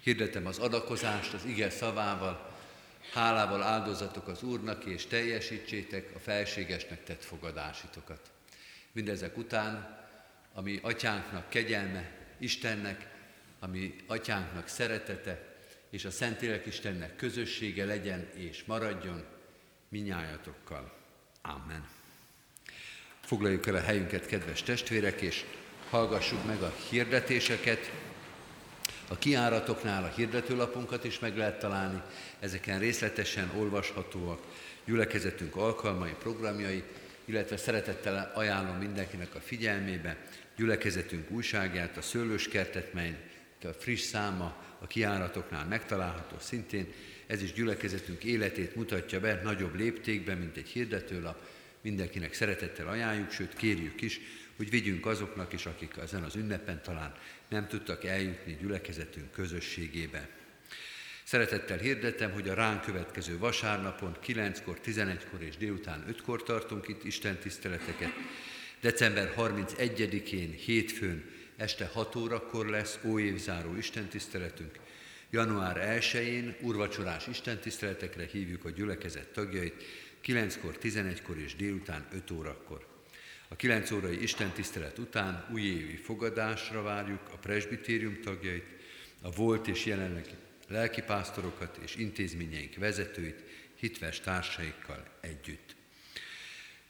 Hirdetem 0.00 0.46
az 0.46 0.58
adakozást 0.58 1.34
az 1.34 1.44
ige 1.44 1.70
szavával, 1.70 2.58
hálával 3.12 3.62
áldozatok 3.62 4.28
az 4.28 4.42
Úrnak, 4.42 4.84
és 4.84 5.06
teljesítsétek 5.06 6.10
a 6.14 6.18
felségesnek 6.18 7.04
tett 7.04 7.24
fogadásitokat. 7.24 8.30
Mindezek 8.92 9.36
után 9.36 9.98
ami 10.52 10.78
atyánknak 10.82 11.48
kegyelme, 11.48 12.18
Istennek, 12.38 13.08
ami 13.58 13.96
atyánknak 14.06 14.68
szeretete, 14.68 15.56
és 15.90 16.04
a 16.04 16.10
Szentlélek 16.10 16.66
Istennek 16.66 17.16
közössége 17.16 17.84
legyen 17.84 18.28
és 18.34 18.64
maradjon 18.64 19.24
minnyájatokkal. 19.88 20.99
Amen. 21.42 21.88
Foglaljuk 23.20 23.66
el 23.66 23.74
a 23.74 23.80
helyünket, 23.80 24.26
kedves 24.26 24.62
testvérek, 24.62 25.20
és 25.20 25.44
hallgassuk 25.90 26.46
meg 26.46 26.62
a 26.62 26.74
hirdetéseket. 26.88 27.90
A 29.08 29.18
kiáratoknál 29.18 30.04
a 30.04 30.14
hirdetőlapunkat 30.14 31.04
is 31.04 31.18
meg 31.18 31.36
lehet 31.36 31.58
találni, 31.58 32.02
ezeken 32.40 32.78
részletesen 32.78 33.50
olvashatóak 33.56 34.40
gyülekezetünk 34.84 35.56
alkalmai, 35.56 36.14
programjai, 36.18 36.82
illetve 37.24 37.56
szeretettel 37.56 38.32
ajánlom 38.34 38.76
mindenkinek 38.76 39.34
a 39.34 39.40
figyelmébe 39.40 40.16
gyülekezetünk 40.56 41.30
újságját, 41.30 41.96
a 41.96 42.02
Szőlőskertet, 42.02 42.92
mely 42.92 43.30
a 43.62 43.68
friss 43.68 44.00
száma 44.00 44.56
a 44.78 44.86
kiáratoknál 44.86 45.64
megtalálható 45.64 46.36
szintén. 46.38 46.92
Ez 47.30 47.42
is 47.42 47.52
gyülekezetünk 47.52 48.24
életét 48.24 48.74
mutatja 48.74 49.20
be 49.20 49.40
nagyobb 49.42 49.74
léptékben, 49.74 50.38
mint 50.38 50.56
egy 50.56 50.68
hirdetőlap. 50.68 51.48
Mindenkinek 51.80 52.34
szeretettel 52.34 52.88
ajánljuk, 52.88 53.30
sőt 53.30 53.54
kérjük 53.54 54.00
is, 54.00 54.20
hogy 54.56 54.70
vigyünk 54.70 55.06
azoknak 55.06 55.52
is, 55.52 55.66
akik 55.66 55.96
ezen 56.02 56.22
az 56.22 56.34
ünnepen 56.34 56.82
talán 56.82 57.14
nem 57.48 57.68
tudtak 57.68 58.04
eljutni 58.04 58.56
gyülekezetünk 58.60 59.30
közösségébe. 59.30 60.28
Szeretettel 61.24 61.78
hirdetem, 61.78 62.30
hogy 62.32 62.48
a 62.48 62.54
ránk 62.54 62.80
következő 62.80 63.38
vasárnapon 63.38 64.16
9-kor, 64.26 64.80
11-kor 64.84 65.42
és 65.42 65.56
délután 65.56 66.04
5-kor 66.10 66.42
tartunk 66.42 66.88
itt 66.88 67.04
Isten 67.04 67.38
tiszteleteket. 67.38 68.12
December 68.80 69.34
31-én, 69.36 70.50
hétfőn 70.50 71.24
este 71.56 71.86
6 71.86 72.16
órakor 72.16 72.66
lesz 72.66 72.98
óévzáró 73.04 73.76
istentiszteletünk. 73.76 74.78
Január 75.30 75.98
1-én 76.00 76.56
urvacsorás 76.60 77.26
istentiszteletekre 77.26 78.26
hívjuk 78.26 78.64
a 78.64 78.70
gyülekezet 78.70 79.28
tagjait, 79.28 79.84
9-kor, 80.24 80.78
11-kor 80.82 81.38
és 81.38 81.56
délután 81.56 82.06
5 82.12 82.30
órakor. 82.30 82.86
A 83.48 83.56
9 83.56 83.90
órai 83.90 84.22
istentisztelet 84.22 84.98
után 84.98 85.46
újévi 85.52 85.96
fogadásra 85.96 86.82
várjuk 86.82 87.28
a 87.32 87.36
presbitérium 87.36 88.20
tagjait, 88.20 88.64
a 89.20 89.30
volt 89.30 89.66
és 89.66 89.84
jelenlegi 89.84 90.34
lelkipásztorokat 90.68 91.78
és 91.82 91.96
intézményeink 91.96 92.74
vezetőit, 92.74 93.42
hitves 93.74 94.20
társaikkal 94.20 95.04
együtt. 95.20 95.76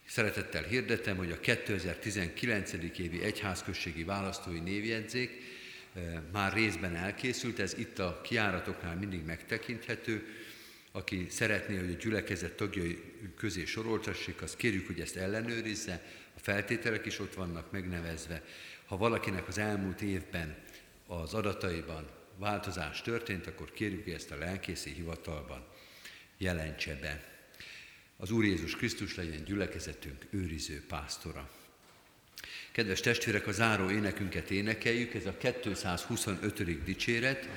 Szeretettel 0.06 0.62
hirdetem, 0.62 1.16
hogy 1.16 1.30
a 1.30 1.40
2019. 1.40 2.72
évi 2.98 3.22
egyházközségi 3.22 4.04
választói 4.04 4.60
névjegyzék 4.60 5.42
már 6.32 6.52
részben 6.52 6.96
elkészült, 6.96 7.58
ez 7.58 7.74
itt 7.78 7.98
a 7.98 8.20
kiáratoknál 8.20 8.96
mindig 8.96 9.24
megtekinthető. 9.24 10.26
Aki 10.92 11.26
szeretné, 11.28 11.76
hogy 11.76 11.90
a 11.90 12.02
gyülekezet 12.02 12.52
tagjai 12.52 13.02
közé 13.36 13.64
soroltassék, 13.64 14.42
azt 14.42 14.56
kérjük, 14.56 14.86
hogy 14.86 15.00
ezt 15.00 15.16
ellenőrizze, 15.16 16.02
a 16.36 16.38
feltételek 16.40 17.06
is 17.06 17.18
ott 17.18 17.34
vannak 17.34 17.70
megnevezve. 17.70 18.42
Ha 18.86 18.96
valakinek 18.96 19.48
az 19.48 19.58
elmúlt 19.58 20.00
évben 20.00 20.56
az 21.06 21.34
adataiban 21.34 22.08
változás 22.36 23.02
történt, 23.02 23.46
akkor 23.46 23.72
kérjük, 23.72 24.04
hogy 24.04 24.12
ezt 24.12 24.30
a 24.30 24.38
lelkészi 24.38 24.90
hivatalban 24.90 25.66
jelentse 26.38 26.98
be. 27.00 27.24
Az 28.16 28.30
Úr 28.30 28.44
Jézus 28.44 28.76
Krisztus 28.76 29.16
legyen 29.16 29.44
gyülekezetünk 29.44 30.26
őriző 30.30 30.84
pásztora. 30.88 31.50
Kedves 32.80 33.00
testvérek, 33.00 33.46
a 33.46 33.52
záró 33.52 33.90
énekünket 33.90 34.50
énekeljük, 34.50 35.14
ez 35.14 35.26
a 35.26 35.34
225. 35.36 36.84
dicséret. 36.84 37.48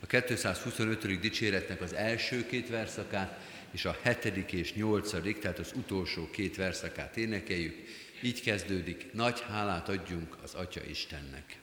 A 0.00 0.06
225. 0.06 1.20
dicséretnek 1.20 1.80
az 1.80 1.94
első 1.94 2.46
két 2.46 2.68
verszakát 2.68 3.40
és 3.70 3.84
a 3.84 3.96
hetedik 4.02 4.52
és 4.52 4.74
nyolcadik, 4.74 5.38
tehát 5.38 5.58
az 5.58 5.72
utolsó 5.74 6.30
két 6.30 6.56
verszakát 6.56 7.16
énekeljük. 7.16 7.76
Így 8.22 8.42
kezdődik, 8.42 9.12
nagy 9.12 9.40
hálát 9.40 9.88
adjunk 9.88 10.36
az 10.42 10.54
Atya 10.54 10.80
Istennek. 10.84 11.58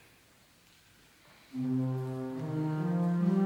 thank 1.53 3.31
you 3.31 3.36